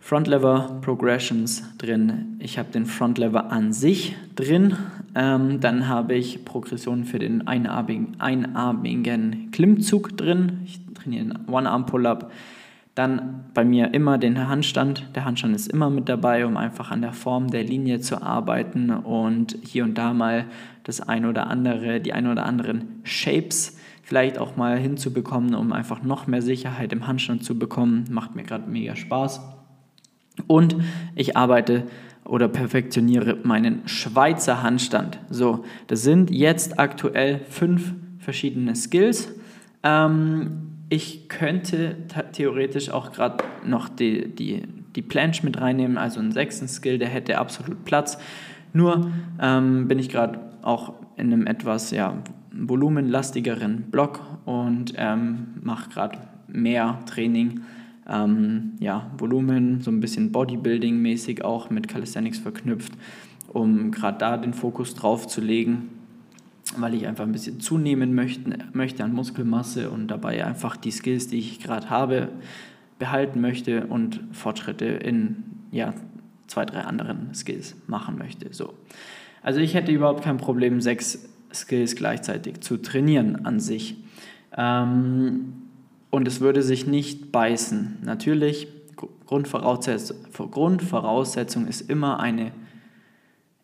Front 0.03 0.27
Lever 0.27 0.79
Progressions 0.81 1.63
drin. 1.77 2.35
Ich 2.39 2.59
habe 2.59 2.69
den 2.69 2.85
Front 2.85 3.19
Lever 3.19 3.53
an 3.53 3.71
sich 3.71 4.17
drin. 4.35 4.75
Ähm, 5.15 5.61
dann 5.61 5.87
habe 5.87 6.13
ich 6.15 6.43
Progressionen 6.43 7.05
für 7.05 7.19
den 7.19 7.47
einarmigen, 7.47 8.19
einarmigen 8.19 9.49
Klimmzug 9.51 10.17
drin. 10.17 10.59
Ich 10.65 10.81
trainiere 10.93 11.27
den 11.27 11.47
One-Arm 11.47 11.85
Pull-Up. 11.85 12.33
Dann 12.95 13.45
bei 13.53 13.63
mir 13.63 13.93
immer 13.93 14.17
den 14.17 14.45
Handstand. 14.49 15.07
Der 15.15 15.23
Handstand 15.23 15.55
ist 15.55 15.67
immer 15.67 15.89
mit 15.89 16.09
dabei, 16.09 16.45
um 16.45 16.57
einfach 16.57 16.91
an 16.91 17.01
der 17.01 17.13
Form 17.13 17.49
der 17.49 17.63
Linie 17.63 18.01
zu 18.01 18.21
arbeiten 18.21 18.89
und 18.89 19.57
hier 19.63 19.85
und 19.85 19.97
da 19.97 20.13
mal 20.13 20.47
das 20.83 20.99
ein 20.99 21.25
oder 21.25 21.47
andere, 21.47 22.01
die 22.01 22.11
ein 22.11 22.27
oder 22.27 22.45
anderen 22.45 22.99
Shapes 23.03 23.77
vielleicht 24.01 24.37
auch 24.37 24.57
mal 24.57 24.77
hinzubekommen, 24.77 25.55
um 25.55 25.71
einfach 25.71 26.03
noch 26.03 26.27
mehr 26.27 26.41
Sicherheit 26.41 26.91
im 26.91 27.07
Handstand 27.07 27.45
zu 27.45 27.57
bekommen. 27.57 28.03
Macht 28.09 28.35
mir 28.35 28.43
gerade 28.43 28.69
mega 28.69 28.97
Spaß. 28.97 29.52
Und 30.47 30.75
ich 31.15 31.37
arbeite 31.37 31.83
oder 32.25 32.47
perfektioniere 32.47 33.37
meinen 33.43 33.87
Schweizer 33.87 34.63
Handstand. 34.63 35.19
So, 35.29 35.65
das 35.87 36.03
sind 36.03 36.31
jetzt 36.31 36.79
aktuell 36.79 37.41
fünf 37.49 37.93
verschiedene 38.19 38.75
Skills. 38.75 39.33
Ähm, 39.83 40.69
ich 40.89 41.27
könnte 41.27 41.97
theoretisch 42.33 42.89
auch 42.89 43.11
gerade 43.11 43.43
noch 43.65 43.89
die, 43.89 44.33
die, 44.33 44.63
die 44.95 45.01
Planche 45.01 45.45
mit 45.45 45.59
reinnehmen, 45.59 45.97
also 45.97 46.19
einen 46.19 46.31
sechsten 46.31 46.67
Skill, 46.67 46.97
der 46.97 47.09
hätte 47.09 47.37
absolut 47.39 47.83
Platz. 47.83 48.17
Nur 48.73 49.11
ähm, 49.41 49.87
bin 49.87 49.99
ich 49.99 50.09
gerade 50.09 50.39
auch 50.61 50.93
in 51.17 51.33
einem 51.33 51.47
etwas 51.47 51.91
ja, 51.91 52.17
volumenlastigeren 52.51 53.83
Block 53.91 54.21
und 54.45 54.93
ähm, 54.97 55.47
mache 55.61 55.89
gerade 55.89 56.19
mehr 56.47 56.99
Training 57.05 57.61
ähm, 58.09 58.73
ja, 58.79 59.11
Volumen, 59.17 59.81
so 59.81 59.91
ein 59.91 59.99
bisschen 59.99 60.31
Bodybuilding-mäßig 60.31 61.43
auch 61.43 61.69
mit 61.69 61.87
Calisthenics 61.87 62.39
verknüpft, 62.39 62.93
um 63.47 63.91
gerade 63.91 64.17
da 64.17 64.37
den 64.37 64.53
Fokus 64.53 64.95
drauf 64.95 65.27
zu 65.27 65.41
legen, 65.41 65.89
weil 66.77 66.93
ich 66.93 67.07
einfach 67.07 67.25
ein 67.25 67.31
bisschen 67.31 67.59
zunehmen 67.59 68.13
möchte, 68.13 68.57
möchte 68.73 69.03
an 69.03 69.13
Muskelmasse 69.13 69.89
und 69.89 70.07
dabei 70.07 70.45
einfach 70.45 70.75
die 70.75 70.91
Skills, 70.91 71.27
die 71.27 71.39
ich 71.39 71.59
gerade 71.59 71.89
habe, 71.89 72.29
behalten 72.99 73.41
möchte 73.41 73.87
und 73.87 74.21
Fortschritte 74.31 74.85
in 74.85 75.43
ja, 75.71 75.93
zwei, 76.47 76.65
drei 76.65 76.81
anderen 76.81 77.33
Skills 77.33 77.75
machen 77.87 78.17
möchte. 78.17 78.53
So. 78.53 78.73
Also 79.41 79.59
ich 79.59 79.73
hätte 79.73 79.91
überhaupt 79.91 80.23
kein 80.23 80.37
Problem, 80.37 80.81
sechs 80.81 81.29
Skills 81.53 81.95
gleichzeitig 81.95 82.61
zu 82.61 82.77
trainieren 82.77 83.45
an 83.45 83.59
sich. 83.59 83.97
Ähm, 84.55 85.62
und 86.13 86.27
es 86.27 86.41
würde 86.41 86.61
sich 86.61 86.85
nicht 86.85 87.31
beißen. 87.31 87.97
Natürlich, 88.03 88.67
Grundvoraussetzung, 89.25 90.17
Grundvoraussetzung 90.31 91.65
ist 91.65 91.89
immer 91.89 92.19
eine 92.19 92.51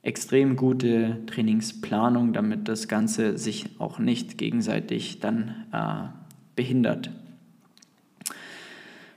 extrem 0.02 0.56
gute 0.56 1.20
Trainingsplanung, 1.28 2.34
damit 2.34 2.68
das 2.68 2.88
Ganze 2.88 3.38
sich 3.38 3.80
auch 3.80 4.00
nicht 4.00 4.40
gegenseitig 4.40 5.20
dann 5.20 5.68
äh, 5.72 6.10
behindert. 6.56 7.12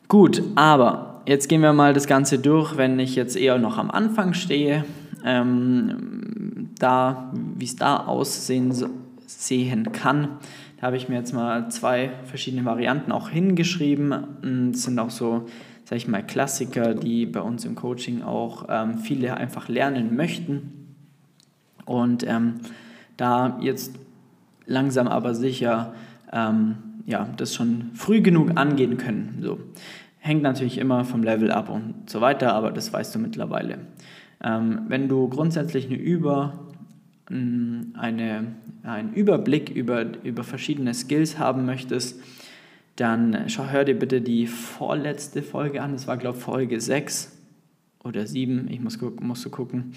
Gut, 0.09 0.43
aber 0.55 1.23
jetzt 1.25 1.49
gehen 1.49 1.63
wir 1.63 1.73
mal 1.73 1.95
das 1.95 2.07
Ganze 2.07 2.39
durch, 2.39 2.77
wenn 2.77 2.99
ich 2.99 3.17
jetzt 3.17 3.39
eher 3.39 3.57
noch 3.57 3.79
am 3.79 3.91
Anfang 3.91 4.35
stehe, 4.35 4.85
ähm, 5.25 6.69
da, 6.79 7.33
wie 7.57 7.65
es 7.65 7.77
da 7.77 7.97
aussehen 7.97 8.73
sehen 9.41 9.93
kann 9.93 10.39
habe 10.83 10.97
ich 10.97 11.09
mir 11.09 11.15
jetzt 11.15 11.33
mal 11.33 11.71
zwei 11.71 12.11
verschiedene 12.25 12.65
Varianten 12.65 13.13
auch 13.13 13.29
hingeschrieben. 13.29 14.73
Das 14.73 14.83
sind 14.83 14.99
auch 14.99 15.11
so, 15.11 15.47
sage 15.85 15.97
ich 15.97 16.09
mal, 16.09 16.27
Klassiker, 16.27 16.95
die 16.95 17.25
bei 17.25 17.41
uns 17.41 17.65
im 17.65 17.77
Coaching 17.77 18.23
auch 18.23 18.67
ähm, 18.69 18.99
viele 18.99 19.37
einfach 19.37 19.69
lernen 19.69 20.17
möchten. 20.17 20.97
Und 21.87 22.27
ähm, 22.27 22.55
da 23.17 23.59
jetzt 23.61 23.95
langsam 24.67 25.07
aber 25.07 25.37
sicher 25.37 25.95
ähm, 26.33 26.79
ja, 27.07 27.29
das 27.37 27.55
schon 27.55 27.93
früh 27.95 28.21
genug 28.21 28.57
angehen 28.57 28.97
können. 28.97 29.39
So. 29.41 29.61
Hängt 30.19 30.43
natürlich 30.43 30.79
immer 30.79 31.05
vom 31.05 31.23
Level 31.23 31.53
ab 31.53 31.69
und 31.69 32.11
so 32.11 32.21
weiter, 32.21 32.55
aber 32.55 32.73
das 32.73 32.93
weißt 32.93 33.15
du 33.15 33.21
mittlerweile. 33.21 33.79
Ähm, 34.43 34.83
wenn 34.89 35.09
du 35.09 35.29
grundsätzlich 35.29 35.87
eine 35.87 35.97
Über- 35.97 36.72
eine, 37.29 38.55
einen 38.83 39.13
Überblick 39.15 39.71
über, 39.71 40.05
über 40.25 40.45
verschiedene 40.45 40.93
Skills 40.95 41.39
haben 41.39 41.65
möchtest, 41.65 42.21
dann 42.97 43.49
schau, 43.49 43.67
hör 43.67 43.85
dir 43.85 43.99
bitte 43.99 44.21
die 44.21 44.47
vorletzte 44.47 45.43
Folge 45.43 45.83
an. 45.83 45.93
Das 45.93 46.07
war, 46.07 46.17
glaube 46.17 46.39
ich, 46.39 46.45
Folge 46.45 46.81
6 46.81 47.39
oder 48.05 48.27
7. 48.27 48.69
Ich 48.71 48.81
muss, 48.81 48.99
musst 49.21 49.45
du 49.45 49.51
gucken. 49.51 49.95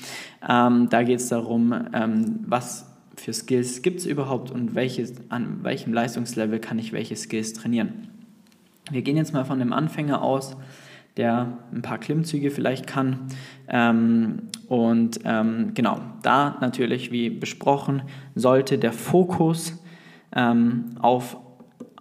Ähm, 0.47 0.87
da 0.89 1.03
geht 1.03 1.19
es 1.19 1.29
darum, 1.29 1.73
ähm, 1.93 2.39
was 2.45 2.91
für 3.17 3.33
Skills 3.33 3.81
gibt 3.81 3.99
es 3.99 4.05
überhaupt 4.05 4.51
und 4.51 4.75
welches, 4.75 5.13
an 5.29 5.63
welchem 5.63 5.93
Leistungslevel 5.93 6.59
kann 6.59 6.79
ich 6.79 6.93
welche 6.93 7.15
Skills 7.15 7.53
trainieren. 7.53 8.09
Wir 8.91 9.01
gehen 9.01 9.17
jetzt 9.17 9.33
mal 9.33 9.45
von 9.45 9.59
dem 9.59 9.73
Anfänger 9.73 10.21
aus, 10.21 10.55
der 11.17 11.59
ein 11.73 11.81
paar 11.81 11.97
Klimmzüge 11.97 12.51
vielleicht 12.51 12.87
kann. 12.87 13.27
Ähm, 13.67 14.49
und 14.67 15.19
ähm, 15.23 15.71
genau, 15.73 15.99
da 16.23 16.57
natürlich, 16.61 17.11
wie 17.11 17.29
besprochen, 17.29 18.01
sollte 18.35 18.77
der 18.77 18.91
Fokus 18.91 19.81
ähm, 20.35 20.95
auf, 20.99 21.37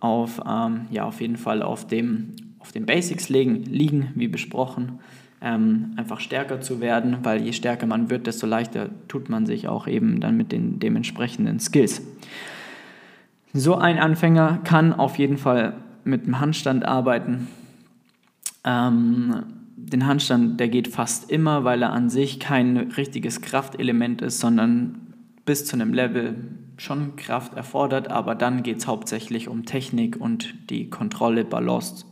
auf, 0.00 0.40
ähm, 0.47 0.87
ja, 0.90 1.04
auf 1.04 1.21
jeden 1.21 1.37
Fall 1.37 1.62
auf, 1.62 1.87
dem, 1.87 2.35
auf 2.59 2.73
den 2.73 2.87
Basics 2.87 3.28
liegen, 3.28 3.64
liegen 3.64 4.12
wie 4.14 4.28
besprochen. 4.28 4.99
Ähm, 5.40 5.92
einfach 5.97 6.21
stärker 6.21 6.61
zu 6.61 6.80
werden, 6.80 7.18
weil 7.23 7.42
je 7.42 7.52
stärker 7.52 7.87
man 7.87 8.09
wird, 8.09 8.26
desto 8.26 8.47
leichter 8.47 8.88
tut 9.09 9.28
man 9.28 9.44
sich 9.44 9.68
auch 9.68 9.87
eben 9.87 10.21
dann 10.21 10.37
mit 10.37 10.52
den 10.52 10.78
dementsprechenden 10.78 11.61
Skills. 11.61 12.02
So 13.52 13.76
ein 13.76 13.99
Anfänger 13.99 14.61
kann 14.64 14.92
auf 14.92 15.18
jeden 15.18 15.37
Fall 15.37 15.75
mit 16.02 16.26
dem 16.26 16.40
Handstand 16.40 16.85
arbeiten. 16.85 17.47
Ähm, 18.64 19.44
den 19.76 20.06
Handstand, 20.06 20.59
der 20.59 20.68
geht 20.68 20.88
fast 20.88 21.30
immer, 21.30 21.64
weil 21.64 21.83
er 21.83 21.92
an 21.92 22.09
sich 22.11 22.40
kein 22.40 22.76
richtiges 22.76 23.40
Kraftelement 23.40 24.23
ist, 24.23 24.40
sondern 24.40 25.14
bis 25.44 25.66
zu 25.66 25.76
einem 25.76 25.92
Level 25.92 26.37
schon 26.76 27.16
Kraft 27.16 27.54
erfordert, 27.54 28.09
aber 28.09 28.35
dann 28.35 28.62
geht 28.62 28.78
es 28.78 28.87
hauptsächlich 28.87 29.49
um 29.49 29.64
Technik 29.64 30.21
und 30.21 30.54
die 30.71 30.90
Kontrolle, 30.90 31.44
Balance 31.44 32.06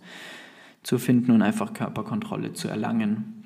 zu 0.82 0.98
finden 0.98 1.32
und 1.32 1.42
einfach 1.42 1.72
Körperkontrolle 1.72 2.52
zu 2.52 2.68
erlangen. 2.68 3.44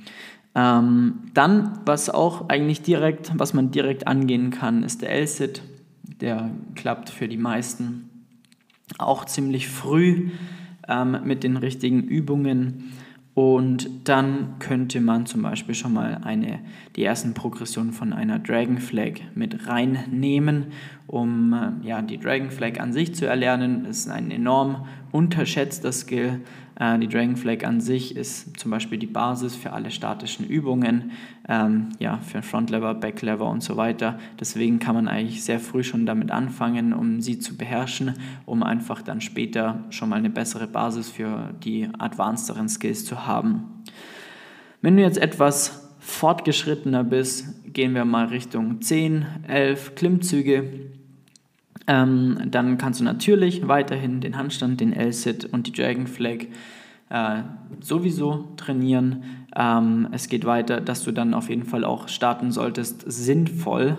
Ähm, 0.54 1.30
dann, 1.34 1.80
was 1.84 2.10
auch 2.10 2.48
eigentlich 2.48 2.82
direkt, 2.82 3.32
was 3.36 3.54
man 3.54 3.70
direkt 3.70 4.06
angehen 4.06 4.50
kann, 4.50 4.82
ist 4.82 5.02
der 5.02 5.10
L-Sit. 5.10 5.62
Der 6.20 6.50
klappt 6.74 7.10
für 7.10 7.28
die 7.28 7.36
meisten 7.36 8.08
auch 8.98 9.26
ziemlich 9.26 9.68
früh 9.68 10.30
ähm, 10.88 11.18
mit 11.24 11.44
den 11.44 11.56
richtigen 11.56 12.02
Übungen. 12.02 12.92
Und 13.34 14.08
dann 14.08 14.58
könnte 14.60 14.98
man 14.98 15.26
zum 15.26 15.42
Beispiel 15.42 15.74
schon 15.74 15.92
mal 15.92 16.22
eine, 16.24 16.60
die 16.96 17.04
ersten 17.04 17.34
Progressionen 17.34 17.92
von 17.92 18.14
einer 18.14 18.38
Dragon 18.38 18.78
Flag 18.78 19.20
mit 19.34 19.68
reinnehmen, 19.68 20.68
um 21.06 21.52
äh, 21.52 21.86
ja, 21.86 22.00
die 22.00 22.16
Dragon 22.16 22.50
Flag 22.50 22.80
an 22.80 22.94
sich 22.94 23.14
zu 23.14 23.26
erlernen. 23.26 23.84
Das 23.84 23.98
ist 23.98 24.10
ein 24.10 24.30
enorm 24.30 24.86
unterschätzter 25.16 25.92
Skill, 25.92 26.40
äh, 26.78 26.98
die 26.98 27.08
Dragon 27.08 27.36
Flag 27.36 27.64
an 27.64 27.80
sich 27.80 28.16
ist 28.16 28.60
zum 28.60 28.70
Beispiel 28.70 28.98
die 28.98 29.06
Basis 29.06 29.56
für 29.56 29.72
alle 29.72 29.90
statischen 29.90 30.46
Übungen, 30.46 31.12
ähm, 31.48 31.88
ja, 31.98 32.18
für 32.18 32.42
Frontlever, 32.42 32.94
Backlever 32.94 33.48
und 33.48 33.62
so 33.62 33.78
weiter. 33.78 34.18
Deswegen 34.38 34.78
kann 34.78 34.94
man 34.94 35.08
eigentlich 35.08 35.42
sehr 35.42 35.58
früh 35.58 35.82
schon 35.82 36.04
damit 36.04 36.30
anfangen, 36.30 36.92
um 36.92 37.22
sie 37.22 37.38
zu 37.38 37.56
beherrschen, 37.56 38.12
um 38.44 38.62
einfach 38.62 39.00
dann 39.00 39.22
später 39.22 39.84
schon 39.88 40.10
mal 40.10 40.16
eine 40.16 40.30
bessere 40.30 40.66
Basis 40.66 41.08
für 41.08 41.54
die 41.64 41.88
advancederen 41.98 42.68
Skills 42.68 43.06
zu 43.06 43.26
haben. 43.26 43.82
Wenn 44.82 44.96
du 44.96 45.02
jetzt 45.02 45.18
etwas 45.18 45.94
fortgeschrittener 45.98 47.04
bist, 47.04 47.72
gehen 47.72 47.94
wir 47.94 48.04
mal 48.04 48.26
Richtung 48.26 48.82
10, 48.82 49.24
11 49.48 49.94
Klimmzüge 49.94 50.95
ähm, 51.86 52.38
dann 52.46 52.78
kannst 52.78 53.00
du 53.00 53.04
natürlich 53.04 53.68
weiterhin 53.68 54.20
den 54.20 54.36
Handstand, 54.36 54.80
den 54.80 54.92
L-Sit 54.92 55.44
und 55.44 55.66
die 55.66 55.72
Dragon 55.72 56.06
Flag 56.06 56.46
äh, 57.08 57.42
sowieso 57.80 58.48
trainieren. 58.56 59.22
Ähm, 59.54 60.08
es 60.12 60.28
geht 60.28 60.44
weiter, 60.44 60.80
dass 60.80 61.04
du 61.04 61.12
dann 61.12 61.34
auf 61.34 61.48
jeden 61.48 61.64
Fall 61.64 61.84
auch 61.84 62.08
starten 62.08 62.50
solltest, 62.50 63.04
sinnvoll 63.06 63.96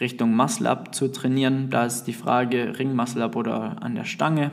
Richtung 0.00 0.34
Muscle-Up 0.36 0.94
zu 0.94 1.10
trainieren. 1.10 1.70
Da 1.70 1.86
ist 1.86 2.04
die 2.04 2.12
Frage, 2.12 2.78
Ring-Muscle-Up 2.78 3.36
oder 3.36 3.82
an 3.82 3.94
der 3.94 4.04
Stange. 4.04 4.50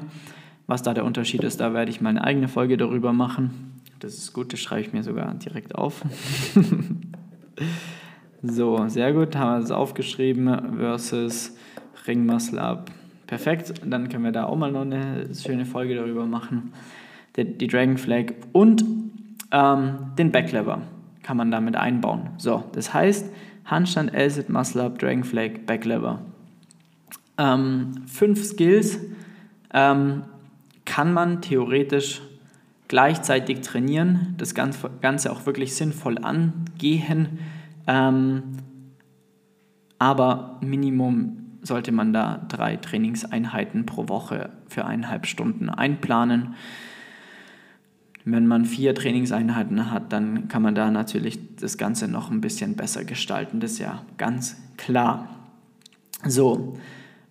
Was 0.68 0.84
da 0.84 0.94
der 0.94 1.04
Unterschied 1.04 1.44
ist, 1.44 1.60
da 1.60 1.74
werde 1.74 1.92
ich 1.92 2.00
mal 2.00 2.12
eine 2.12 2.24
eigene 2.24 2.48
Folge 2.48 2.78
darüber 2.78 3.12
machen. 3.12 3.82
Das 4.00 4.14
ist 4.14 4.34
gut, 4.34 4.54
das 4.54 4.60
schreibe 4.60 4.82
ich 4.82 4.94
mir 4.94 5.04
sogar 5.04 5.34
direkt 5.34 5.76
auf. 5.76 6.04
so, 8.42 8.88
sehr 8.88 9.12
gut, 9.12 9.36
haben 9.36 9.60
wir 9.60 9.66
es 9.66 9.72
aufgeschrieben 9.72 10.78
versus 10.78 11.56
Ring 12.08 12.26
Muscle 12.26 12.60
Up. 12.60 12.92
Perfekt, 13.28 13.74
dann 13.86 14.10
können 14.10 14.24
wir 14.24 14.32
da 14.32 14.46
auch 14.46 14.58
mal 14.58 14.72
noch 14.72 14.82
eine 14.82 15.28
schöne 15.34 15.66
Folge 15.66 15.96
darüber 15.96 16.26
machen. 16.26 16.74
Die, 17.38 17.46
die 17.46 17.68
Dragon 17.68 17.98
Flag 17.98 18.34
und 18.52 18.84
ähm, 19.52 20.12
den 20.18 20.32
Backlever 20.32 20.82
kann 21.24 21.38
man 21.38 21.52
damit 21.52 21.76
einbauen. 21.76 22.32
So, 22.38 22.64
das 22.74 22.94
heißt 22.94 23.32
Handstand, 23.66 24.14
L-Sit, 24.14 24.50
Muscle 24.50 24.82
Up, 24.82 25.00
Dragon 25.00 25.24
Flag, 25.24 25.66
Backlever. 25.66 26.20
Ähm, 27.38 27.94
fünf 28.06 28.44
Skills 28.44 29.00
ähm, 29.74 30.24
kann 30.86 31.14
man 31.14 31.42
theoretisch 31.42 32.22
gleichzeitig 32.90 33.62
trainieren, 33.62 34.36
das 34.38 34.54
Ganze 34.54 35.32
auch 35.32 35.46
wirklich 35.46 35.74
sinnvoll 35.76 36.18
angehen, 36.18 37.40
ähm, 37.88 38.44
aber 39.98 40.58
Minimum 40.60 41.38
sollte 41.62 41.92
man 41.92 42.14
da 42.14 42.46
drei 42.48 42.78
Trainingseinheiten 42.78 43.86
pro 43.86 44.08
Woche 44.10 44.50
für 44.68 44.86
eineinhalb 44.86 45.26
Stunden 45.26 45.70
einplanen. 45.70 46.56
Wenn 48.24 48.48
man 48.48 48.66
vier 48.66 48.94
Trainingseinheiten 48.94 49.92
hat, 49.92 50.14
dann 50.14 50.48
kann 50.48 50.62
man 50.62 50.76
da 50.76 50.92
natürlich 50.92 51.40
das 51.56 51.78
Ganze 51.78 52.08
noch 52.08 52.30
ein 52.30 52.42
bisschen 52.42 52.76
besser 52.76 53.04
gestalten. 53.04 53.60
Das 53.60 53.74
ist 53.74 53.80
ja 53.80 54.04
ganz 54.18 54.62
klar. 54.78 55.28
So, 56.26 56.78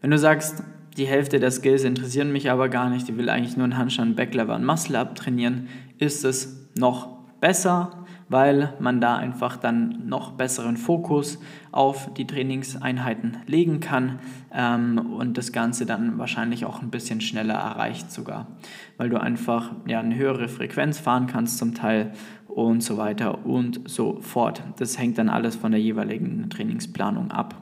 wenn 0.01 0.11
du 0.11 0.19
sagst, 0.19 0.65
die 0.97 1.07
Hälfte 1.07 1.39
der 1.39 1.51
Skills 1.51 1.85
interessieren 1.85 2.33
mich 2.33 2.51
aber 2.51 2.69
gar 2.69 2.91
nicht, 2.91 3.07
die 3.07 3.17
will 3.17 3.29
eigentlich 3.29 3.57
nur 3.57 3.65
einen 3.65 3.77
Handstand, 3.77 4.17
Backlever 4.17 4.57
und 4.57 4.65
Muscle-Up 4.65 5.15
trainieren, 5.15 5.69
ist 5.99 6.25
es 6.25 6.69
noch 6.77 7.21
besser, 7.41 8.00
weil 8.31 8.75
man 8.79 9.01
da 9.01 9.17
einfach 9.17 9.57
dann 9.57 10.07
noch 10.07 10.31
besseren 10.33 10.77
Fokus 10.77 11.39
auf 11.73 12.15
die 12.15 12.27
Trainingseinheiten 12.27 13.39
legen 13.47 13.81
kann 13.81 14.21
ähm, 14.55 14.99
und 14.99 15.37
das 15.37 15.53
Ganze 15.53 15.85
dann 15.85 16.17
wahrscheinlich 16.17 16.65
auch 16.65 16.81
ein 16.81 16.91
bisschen 16.91 17.21
schneller 17.21 17.55
erreicht 17.55 18.11
sogar, 18.13 18.47
weil 18.97 19.11
du 19.11 19.21
einfach 19.21 19.73
ja, 19.87 19.99
eine 19.99 20.15
höhere 20.15 20.49
Frequenz 20.49 21.01
fahren 21.01 21.27
kannst 21.27 21.59
zum 21.59 21.75
Teil 21.75 22.13
und 22.47 22.83
so 22.83 22.97
weiter 22.97 23.45
und 23.45 23.89
so 23.89 24.21
fort. 24.21 24.63
Das 24.79 24.97
hängt 24.97 25.19
dann 25.19 25.29
alles 25.29 25.57
von 25.57 25.73
der 25.73 25.81
jeweiligen 25.81 26.49
Trainingsplanung 26.51 27.33
ab. 27.33 27.57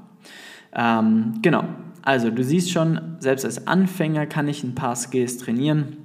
Ähm, 0.74 1.38
genau, 1.40 1.64
also 2.02 2.30
du 2.30 2.44
siehst 2.44 2.70
schon, 2.70 3.16
selbst 3.20 3.46
als 3.46 3.66
Anfänger 3.66 4.26
kann 4.26 4.48
ich 4.48 4.62
ein 4.62 4.74
paar 4.74 4.96
Skills 4.96 5.38
trainieren 5.38 5.96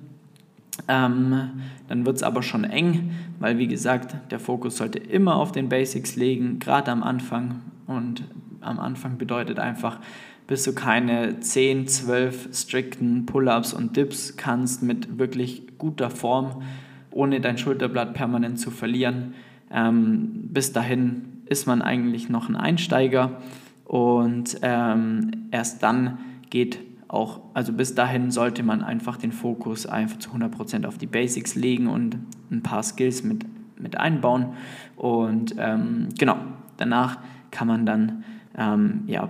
ähm, 0.88 1.62
dann 1.88 2.05
wird 2.05 2.17
es 2.17 2.23
aber 2.23 2.41
schon 2.41 2.63
eng, 2.63 3.12
weil 3.39 3.57
wie 3.57 3.67
gesagt, 3.67 4.15
der 4.31 4.39
Fokus 4.39 4.77
sollte 4.77 4.97
immer 4.97 5.36
auf 5.36 5.51
den 5.51 5.69
Basics 5.69 6.15
liegen, 6.15 6.59
gerade 6.59 6.91
am 6.91 7.03
Anfang. 7.03 7.62
Und 7.86 8.23
am 8.62 8.79
Anfang 8.79 9.17
bedeutet 9.17 9.59
einfach, 9.59 9.99
bis 10.47 10.63
du 10.63 10.73
keine 10.73 11.39
10, 11.39 11.88
12 11.88 12.49
strikten 12.53 13.25
Pull-ups 13.25 13.73
und 13.73 13.95
Dips 13.95 14.36
kannst 14.36 14.83
mit 14.83 15.17
wirklich 15.19 15.77
guter 15.77 16.09
Form, 16.09 16.63
ohne 17.12 17.39
dein 17.39 17.57
Schulterblatt 17.57 18.13
permanent 18.13 18.59
zu 18.59 18.71
verlieren. 18.71 19.36
Ähm, 19.71 20.49
bis 20.51 20.73
dahin 20.73 21.43
ist 21.45 21.67
man 21.67 21.81
eigentlich 21.81 22.29
noch 22.29 22.49
ein 22.49 22.55
Einsteiger 22.55 23.41
und 23.86 24.57
ähm, 24.62 25.47
erst 25.51 25.83
dann 25.83 26.17
geht 26.49 26.79
auch, 27.13 27.41
also 27.54 27.73
bis 27.73 27.93
dahin 27.93 28.32
sollte 28.32 28.63
man 28.63 28.82
einfach 28.82 29.17
den 29.17 29.32
Fokus 29.32 29.86
einfach 29.86 30.17
zu 30.17 30.32
100% 30.32 30.88
auf 30.88 30.97
die 30.97 31.06
Basics 31.06 31.54
legen 31.54 31.88
und 31.88 32.17
ein 32.49 32.63
paar 32.63 32.82
Skills 32.82 33.23
mit, 33.23 33.45
mit 33.80 33.97
einbauen. 33.97 34.54
Und 34.95 35.54
ähm, 35.60 36.10
genau, 36.17 36.38
danach 36.78 37.19
kann 37.52 37.67
man 37.67 37.86
dann 37.86 38.23
ähm, 38.58 39.04
ja, 39.06 39.30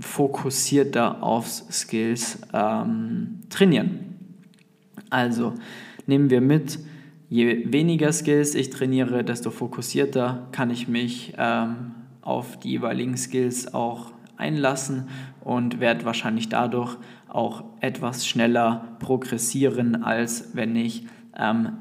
fokussierter 0.00 1.22
aufs 1.22 1.66
Skills 1.70 2.42
ähm, 2.52 3.40
trainieren. 3.48 4.00
Also 5.08 5.54
nehmen 6.06 6.28
wir 6.28 6.42
mit, 6.42 6.78
je 7.30 7.72
weniger 7.72 8.12
Skills 8.12 8.54
ich 8.54 8.68
trainiere, 8.68 9.24
desto 9.24 9.50
fokussierter 9.50 10.48
kann 10.52 10.68
ich 10.68 10.88
mich 10.88 11.32
ähm, 11.38 11.92
auf 12.20 12.58
die 12.58 12.70
jeweiligen 12.70 13.16
Skills 13.16 13.72
auch 13.72 14.12
einlassen 14.36 15.08
und 15.44 15.78
werde 15.78 16.04
wahrscheinlich 16.04 16.48
dadurch 16.48 16.96
auch 17.28 17.64
etwas 17.80 18.26
schneller 18.26 18.96
progressieren, 18.98 20.02
als 20.02 20.50
wenn 20.54 20.74
ich 20.74 21.06
ähm, 21.36 21.72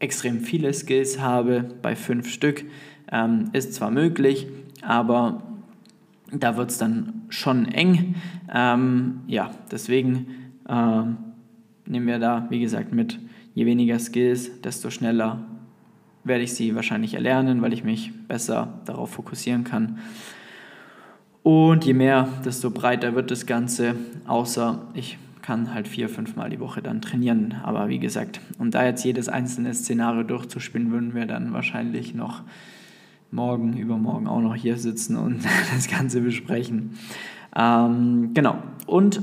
extrem 0.00 0.40
viele 0.40 0.72
Skills 0.74 1.20
habe. 1.20 1.64
Bei 1.82 1.96
fünf 1.96 2.28
Stück 2.28 2.64
ähm, 3.10 3.50
ist 3.52 3.74
zwar 3.74 3.90
möglich, 3.90 4.46
aber 4.82 5.42
da 6.32 6.56
wird 6.56 6.70
es 6.70 6.78
dann 6.78 7.22
schon 7.28 7.66
eng. 7.66 8.16
Ähm, 8.52 9.20
ja, 9.26 9.50
deswegen 9.70 10.26
äh, 10.68 11.02
nehmen 11.86 12.06
wir 12.06 12.18
da, 12.18 12.46
wie 12.50 12.60
gesagt, 12.60 12.92
mit 12.92 13.18
je 13.54 13.66
weniger 13.66 13.98
Skills, 13.98 14.60
desto 14.60 14.90
schneller 14.90 15.44
werde 16.24 16.44
ich 16.44 16.54
sie 16.54 16.74
wahrscheinlich 16.74 17.14
erlernen, 17.14 17.62
weil 17.62 17.72
ich 17.72 17.84
mich 17.84 18.12
besser 18.28 18.80
darauf 18.84 19.10
fokussieren 19.10 19.64
kann. 19.64 19.98
Und 21.42 21.84
je 21.84 21.94
mehr, 21.94 22.28
desto 22.44 22.70
breiter 22.70 23.14
wird 23.14 23.30
das 23.30 23.46
Ganze, 23.46 23.94
außer 24.26 24.82
ich 24.94 25.18
kann 25.42 25.72
halt 25.72 25.88
vier, 25.88 26.10
fünf 26.10 26.36
Mal 26.36 26.50
die 26.50 26.60
Woche 26.60 26.82
dann 26.82 27.00
trainieren. 27.00 27.54
Aber 27.62 27.88
wie 27.88 27.98
gesagt, 27.98 28.40
um 28.58 28.70
da 28.70 28.84
jetzt 28.84 29.04
jedes 29.04 29.30
einzelne 29.30 29.72
Szenario 29.72 30.22
durchzuspinnen, 30.22 30.90
würden 30.90 31.14
wir 31.14 31.24
dann 31.24 31.54
wahrscheinlich 31.54 32.14
noch 32.14 32.42
morgen, 33.30 33.76
übermorgen 33.76 34.26
auch 34.26 34.40
noch 34.40 34.54
hier 34.54 34.76
sitzen 34.76 35.16
und 35.16 35.42
das 35.74 35.88
Ganze 35.88 36.20
besprechen. 36.20 36.98
Ähm, 37.56 38.32
genau. 38.34 38.58
Und 38.86 39.22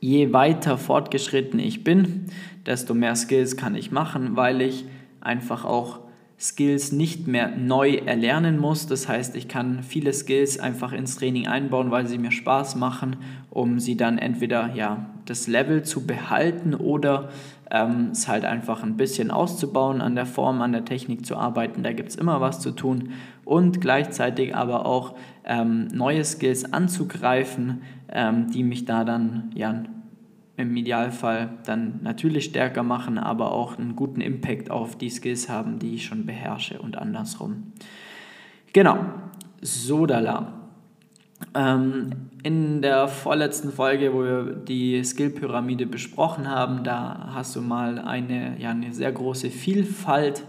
je 0.00 0.32
weiter 0.32 0.78
fortgeschritten 0.78 1.60
ich 1.60 1.84
bin, 1.84 2.26
desto 2.64 2.94
mehr 2.94 3.14
Skills 3.14 3.56
kann 3.56 3.74
ich 3.74 3.92
machen, 3.92 4.36
weil 4.36 4.60
ich 4.60 4.86
einfach 5.20 5.64
auch 5.64 6.00
Skills 6.38 6.92
nicht 6.92 7.26
mehr 7.26 7.48
neu 7.56 7.94
erlernen 7.94 8.58
muss. 8.58 8.86
Das 8.86 9.08
heißt, 9.08 9.36
ich 9.36 9.48
kann 9.48 9.82
viele 9.82 10.12
Skills 10.12 10.60
einfach 10.60 10.92
ins 10.92 11.16
Training 11.16 11.46
einbauen, 11.46 11.90
weil 11.90 12.06
sie 12.06 12.18
mir 12.18 12.30
Spaß 12.30 12.76
machen, 12.76 13.16
um 13.50 13.78
sie 13.78 13.96
dann 13.96 14.18
entweder 14.18 14.74
ja, 14.74 15.06
das 15.24 15.46
Level 15.46 15.82
zu 15.82 16.06
behalten 16.06 16.74
oder 16.74 17.30
ähm, 17.70 18.10
es 18.12 18.28
halt 18.28 18.44
einfach 18.44 18.82
ein 18.82 18.96
bisschen 18.96 19.30
auszubauen, 19.30 20.00
an 20.00 20.14
der 20.14 20.26
Form, 20.26 20.60
an 20.60 20.72
der 20.72 20.84
Technik 20.84 21.24
zu 21.24 21.36
arbeiten. 21.36 21.82
Da 21.82 21.92
gibt 21.92 22.10
es 22.10 22.16
immer 22.16 22.40
was 22.40 22.60
zu 22.60 22.70
tun 22.70 23.12
und 23.44 23.80
gleichzeitig 23.80 24.54
aber 24.54 24.84
auch 24.84 25.14
ähm, 25.44 25.88
neue 25.88 26.24
Skills 26.24 26.72
anzugreifen, 26.72 27.82
ähm, 28.12 28.50
die 28.50 28.62
mich 28.62 28.84
da 28.84 29.04
dann 29.04 29.50
ja, 29.54 29.84
im 30.56 30.76
Idealfall 30.76 31.50
dann 31.64 32.00
natürlich 32.02 32.46
stärker 32.46 32.82
machen, 32.82 33.18
aber 33.18 33.52
auch 33.52 33.78
einen 33.78 33.94
guten 33.94 34.20
Impact 34.20 34.70
auf 34.70 34.96
die 34.96 35.10
Skills 35.10 35.48
haben, 35.48 35.78
die 35.78 35.94
ich 35.94 36.04
schon 36.04 36.24
beherrsche 36.26 36.80
und 36.80 36.96
andersrum. 36.96 37.72
Genau, 38.72 38.98
Sodala. 39.60 40.52
Ähm, 41.54 42.30
in 42.42 42.80
der 42.80 43.08
vorletzten 43.08 43.70
Folge, 43.70 44.14
wo 44.14 44.22
wir 44.22 44.54
die 44.54 45.02
Skill-Pyramide 45.02 45.86
besprochen 45.86 46.48
haben, 46.48 46.84
da 46.84 47.30
hast 47.34 47.56
du 47.56 47.60
mal 47.60 47.98
eine, 47.98 48.58
ja, 48.58 48.70
eine 48.70 48.94
sehr 48.94 49.12
große 49.12 49.50
Vielfalt 49.50 50.44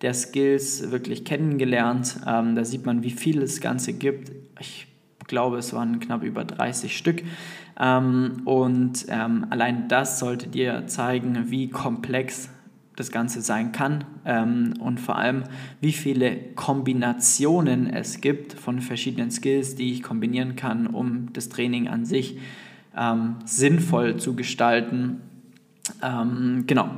der 0.00 0.14
Skills 0.14 0.90
wirklich 0.90 1.24
kennengelernt. 1.24 2.20
Ähm, 2.26 2.54
da 2.54 2.64
sieht 2.64 2.86
man, 2.86 3.02
wie 3.02 3.10
viel 3.10 3.42
es 3.42 3.60
Ganze 3.60 3.92
gibt. 3.92 4.32
Ich 4.60 4.86
glaube, 5.26 5.58
es 5.58 5.72
waren 5.72 6.00
knapp 6.00 6.22
über 6.22 6.44
30 6.44 6.96
Stück. 6.96 7.22
Ähm, 7.80 8.42
und 8.44 9.06
ähm, 9.08 9.46
allein 9.50 9.88
das 9.88 10.18
sollte 10.18 10.48
dir 10.48 10.86
zeigen, 10.86 11.50
wie 11.50 11.68
komplex 11.68 12.50
das 12.96 13.10
Ganze 13.10 13.40
sein 13.40 13.72
kann 13.72 14.04
ähm, 14.24 14.74
und 14.80 15.00
vor 15.00 15.16
allem, 15.16 15.44
wie 15.80 15.92
viele 15.92 16.36
Kombinationen 16.54 17.86
es 17.86 18.20
gibt 18.20 18.52
von 18.52 18.80
verschiedenen 18.80 19.30
Skills, 19.30 19.74
die 19.74 19.92
ich 19.92 20.02
kombinieren 20.02 20.56
kann, 20.56 20.86
um 20.86 21.32
das 21.32 21.48
Training 21.48 21.88
an 21.88 22.04
sich 22.04 22.38
ähm, 22.96 23.36
sinnvoll 23.44 24.18
zu 24.18 24.36
gestalten. 24.36 25.20
Ähm, 26.02 26.64
genau. 26.66 26.90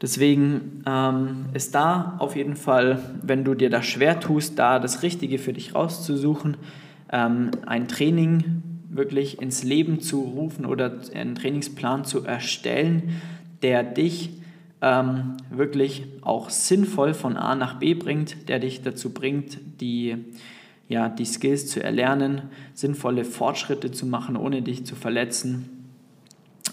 Deswegen 0.00 0.82
ähm, 0.86 1.46
ist 1.54 1.74
da 1.74 2.16
auf 2.18 2.36
jeden 2.36 2.56
Fall, 2.56 3.00
wenn 3.22 3.42
du 3.42 3.54
dir 3.54 3.70
das 3.70 3.86
schwer 3.86 4.20
tust, 4.20 4.58
da 4.58 4.78
das 4.78 5.02
Richtige 5.02 5.38
für 5.38 5.52
dich 5.52 5.74
rauszusuchen, 5.74 6.56
ähm, 7.10 7.50
ein 7.66 7.88
Training 7.88 8.62
wirklich 8.94 9.40
ins 9.40 9.62
Leben 9.62 10.00
zu 10.00 10.20
rufen 10.20 10.66
oder 10.66 11.00
einen 11.14 11.34
Trainingsplan 11.34 12.04
zu 12.04 12.24
erstellen, 12.24 13.20
der 13.62 13.82
dich 13.82 14.30
ähm, 14.80 15.36
wirklich 15.50 16.04
auch 16.22 16.50
sinnvoll 16.50 17.14
von 17.14 17.36
A 17.36 17.54
nach 17.54 17.78
B 17.78 17.94
bringt, 17.94 18.48
der 18.48 18.58
dich 18.58 18.82
dazu 18.82 19.10
bringt, 19.10 19.58
die, 19.80 20.16
ja, 20.88 21.08
die 21.08 21.24
Skills 21.24 21.68
zu 21.68 21.82
erlernen, 21.82 22.42
sinnvolle 22.74 23.24
Fortschritte 23.24 23.90
zu 23.90 24.06
machen, 24.06 24.36
ohne 24.36 24.62
dich 24.62 24.84
zu 24.84 24.94
verletzen. 24.94 25.68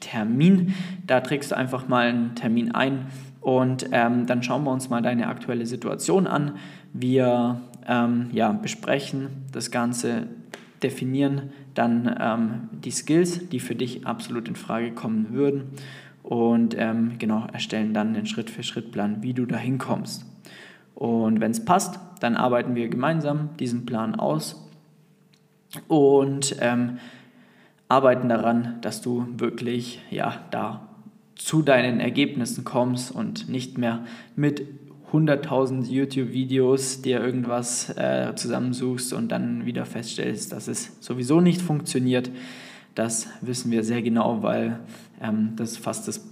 Termin. 0.00 0.74
Da 1.06 1.20
trägst 1.20 1.50
du 1.50 1.56
einfach 1.56 1.86
mal 1.86 2.08
einen 2.08 2.34
Termin 2.34 2.72
ein 2.72 3.08
und 3.42 3.90
ähm, 3.92 4.24
dann 4.26 4.42
schauen 4.42 4.64
wir 4.64 4.72
uns 4.72 4.88
mal 4.88 5.02
deine 5.02 5.28
aktuelle 5.28 5.66
Situation 5.66 6.26
an. 6.26 6.56
Wir 6.94 7.60
ähm, 7.86 8.30
ja, 8.32 8.52
besprechen 8.52 9.44
das 9.52 9.70
Ganze, 9.70 10.28
definieren 10.82 11.50
dann 11.74 12.16
ähm, 12.18 12.70
die 12.72 12.90
Skills, 12.90 13.50
die 13.50 13.60
für 13.60 13.74
dich 13.74 14.06
absolut 14.06 14.48
in 14.48 14.56
Frage 14.56 14.92
kommen 14.92 15.26
würden 15.32 15.72
und 16.26 16.74
ähm, 16.76 17.14
genau 17.18 17.46
erstellen 17.52 17.94
dann 17.94 18.12
den 18.12 18.26
Schritt-für-Schritt-Plan, 18.26 19.22
wie 19.22 19.32
du 19.32 19.46
da 19.46 19.56
hinkommst. 19.56 20.26
Und 20.96 21.40
wenn 21.40 21.52
es 21.52 21.64
passt, 21.64 22.00
dann 22.20 22.36
arbeiten 22.36 22.74
wir 22.74 22.88
gemeinsam 22.88 23.50
diesen 23.60 23.86
Plan 23.86 24.16
aus 24.16 24.68
und 25.86 26.56
ähm, 26.60 26.98
arbeiten 27.88 28.28
daran, 28.28 28.78
dass 28.80 29.02
du 29.02 29.26
wirklich 29.36 30.02
ja, 30.10 30.40
da 30.50 30.88
zu 31.36 31.62
deinen 31.62 32.00
Ergebnissen 32.00 32.64
kommst 32.64 33.14
und 33.14 33.48
nicht 33.48 33.78
mehr 33.78 34.04
mit 34.34 34.62
100.000 35.12 35.88
YouTube-Videos 35.88 37.02
dir 37.02 37.20
irgendwas 37.20 37.96
äh, 37.96 38.32
zusammensuchst 38.34 39.12
und 39.12 39.28
dann 39.28 39.64
wieder 39.64 39.84
feststellst, 39.84 40.50
dass 40.52 40.66
es 40.66 40.96
sowieso 41.00 41.40
nicht 41.40 41.62
funktioniert. 41.62 42.30
Das 42.96 43.28
wissen 43.42 43.70
wir 43.70 43.84
sehr 43.84 44.02
genau, 44.02 44.42
weil 44.42 44.80
ähm, 45.22 45.52
das 45.54 45.76
fast 45.76 46.08
das 46.08 46.26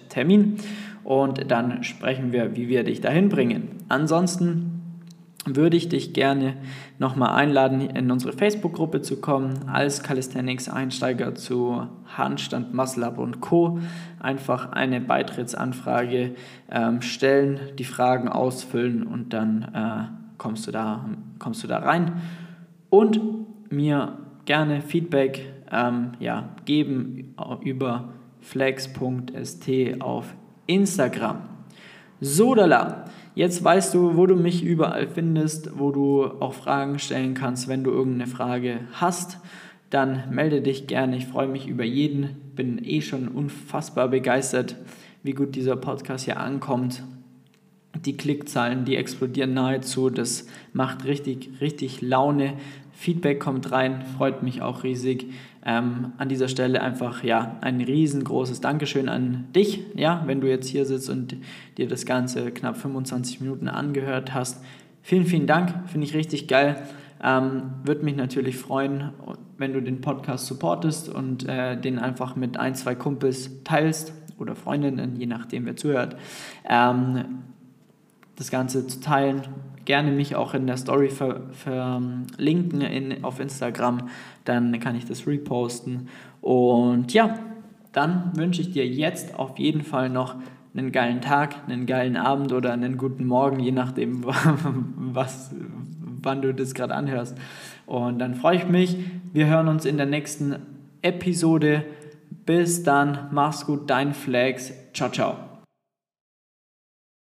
Termin 0.10 0.56
und 1.04 1.52
dann 1.52 1.84
sprechen 1.84 2.32
wir, 2.32 2.56
wie 2.56 2.68
wir 2.68 2.84
dich 2.84 3.02
dahin 3.02 3.30
bringen. 3.30 3.68
Ansonsten 3.90 4.77
würde 5.56 5.78
ich 5.78 5.90
dich 5.90 6.14
gerne 6.14 6.58
nochmal 7.00 7.36
einladen, 7.36 7.82
in 7.82 8.12
unsere 8.12 8.34
Facebook-Gruppe 8.34 9.02
zu 9.02 9.22
kommen, 9.22 9.68
als 9.68 10.04
Calisthenics-Einsteiger 10.04 11.36
zu 11.36 11.88
Handstand, 12.06 12.74
Muscle 12.74 13.06
Up 13.06 13.18
und 13.18 13.40
Co. 13.42 13.80
Einfach 14.20 14.72
eine 14.72 15.00
Beitrittsanfrage 15.00 16.36
ähm, 16.72 17.02
stellen, 17.02 17.60
die 17.78 17.84
Fragen 17.84 18.28
ausfüllen 18.28 19.04
und 19.04 19.34
dann 19.34 19.64
äh, 19.74 20.38
kommst, 20.38 20.68
du 20.68 20.72
da, 20.72 21.06
kommst 21.40 21.64
du 21.64 21.68
da 21.68 21.80
rein. 21.80 22.22
Und 22.90 23.20
mir 23.70 24.18
gerne 24.46 24.82
Feedback 24.82 25.54
ähm, 25.72 26.14
ja, 26.20 26.50
geben 26.66 27.36
über 27.62 28.10
flex.st 28.42 29.70
auf 30.00 30.34
Instagram. 30.68 31.42
Sodala. 32.20 33.06
Jetzt 33.38 33.64
weißt 33.64 33.94
du, 33.94 34.18
wo 34.18 34.26
du 34.26 34.36
mich 34.36 34.64
überall 34.64 35.08
findest, 35.08 35.78
wo 35.78 35.92
du 35.92 36.26
auch 36.26 36.56
Fragen 36.56 36.98
stellen 36.98 37.36
kannst, 37.36 37.68
wenn 37.68 37.84
du 37.84 37.92
irgendeine 37.92 38.26
Frage 38.26 38.80
hast. 38.94 39.38
Dann 39.92 40.24
melde 40.32 40.60
dich 40.64 40.88
gerne. 40.88 41.18
Ich 41.18 41.28
freue 41.28 41.48
mich 41.48 41.68
über 41.68 41.84
jeden. 41.84 42.36
Bin 42.56 42.84
eh 42.84 43.00
schon 43.02 43.28
unfassbar 43.28 44.08
begeistert, 44.08 44.76
wie 45.22 45.34
gut 45.34 45.54
dieser 45.54 45.76
Podcast 45.76 46.26
hier 46.26 46.40
ankommt. 46.40 47.04
Die 48.08 48.18
Klickzahlen, 48.18 48.86
die 48.86 48.96
explodieren 48.96 49.54
nahezu. 49.54 50.10
Das 50.10 50.48
macht 50.74 51.06
richtig, 51.06 51.62
richtig 51.62 52.02
Laune. 52.02 52.54
Feedback 52.98 53.40
kommt 53.40 53.72
rein, 53.72 54.04
freut 54.18 54.42
mich 54.42 54.64
auch 54.64 54.84
riesig. 54.84 55.28
Ähm, 55.64 56.14
an 56.18 56.30
dieser 56.30 56.48
Stelle 56.48 56.82
einfach 56.82 57.24
ja 57.24 57.58
ein 57.62 57.80
riesengroßes 57.80 58.60
Dankeschön 58.60 59.08
an 59.08 59.46
dich, 59.56 59.82
ja, 59.94 60.24
wenn 60.26 60.42
du 60.42 60.50
jetzt 60.50 60.68
hier 60.68 60.84
sitzt 60.84 61.08
und 61.08 61.38
dir 61.78 61.88
das 61.88 62.08
Ganze 62.08 62.50
knapp 62.50 62.76
25 62.76 63.40
Minuten 63.40 63.68
angehört 63.68 64.34
hast. 64.34 64.64
Vielen, 65.04 65.26
vielen 65.26 65.46
Dank, 65.46 65.88
finde 65.88 66.08
ich 66.08 66.16
richtig 66.16 66.48
geil. 66.48 66.88
Ähm, 67.24 67.74
Würde 67.84 68.04
mich 68.04 68.16
natürlich 68.16 68.58
freuen, 68.58 69.12
wenn 69.60 69.74
du 69.74 69.82
den 69.82 70.02
Podcast 70.02 70.48
supportest 70.48 71.08
und 71.08 71.48
äh, 71.48 71.80
den 71.80 72.00
einfach 72.00 72.36
mit 72.36 72.58
ein, 72.58 72.74
zwei 72.74 72.96
Kumpels 72.96 73.64
teilst 73.64 74.12
oder 74.40 74.56
Freundinnen, 74.56 75.16
je 75.18 75.28
nachdem 75.28 75.68
wer 75.68 75.76
zuhört. 75.76 76.16
Ähm, 76.68 77.44
das 78.36 78.50
Ganze 78.50 78.88
zu 78.88 79.02
teilen. 79.02 79.44
Gerne 79.88 80.12
mich 80.12 80.36
auch 80.36 80.54
in 80.54 80.68
der 80.68 80.76
Story 80.76 81.10
verlinken 81.10 82.82
in, 82.82 83.24
auf 83.24 83.40
Instagram, 83.40 84.10
dann 84.44 84.78
kann 84.82 84.98
ich 84.98 85.06
das 85.06 85.26
reposten. 85.26 86.10
Und 86.42 87.14
ja, 87.14 87.40
dann 87.94 88.34
wünsche 88.36 88.60
ich 88.60 88.74
dir 88.74 88.86
jetzt 88.86 89.40
auf 89.40 89.58
jeden 89.58 89.84
Fall 89.84 90.10
noch 90.10 90.36
einen 90.76 90.92
geilen 90.92 91.22
Tag, 91.22 91.56
einen 91.70 91.86
geilen 91.86 92.18
Abend 92.18 92.52
oder 92.52 92.74
einen 92.74 92.98
guten 92.98 93.26
Morgen, 93.26 93.62
je 93.62 93.72
nachdem, 93.72 94.26
was, 94.26 95.56
wann 96.22 96.42
du 96.42 96.54
das 96.54 96.74
gerade 96.74 96.94
anhörst. 96.94 97.38
Und 97.86 98.20
dann 98.20 98.36
freue 98.36 98.58
ich 98.58 98.68
mich. 98.68 98.98
Wir 99.32 99.46
hören 99.46 99.70
uns 99.70 99.86
in 99.86 99.96
der 99.96 100.06
nächsten 100.06 100.58
Episode. 101.02 101.86
Bis 102.46 102.84
dann, 102.84 103.30
mach's 103.32 103.66
gut, 103.66 103.90
dein 103.90 104.14
Flex. 104.14 104.74
Ciao, 104.94 105.10
ciao. 105.10 105.47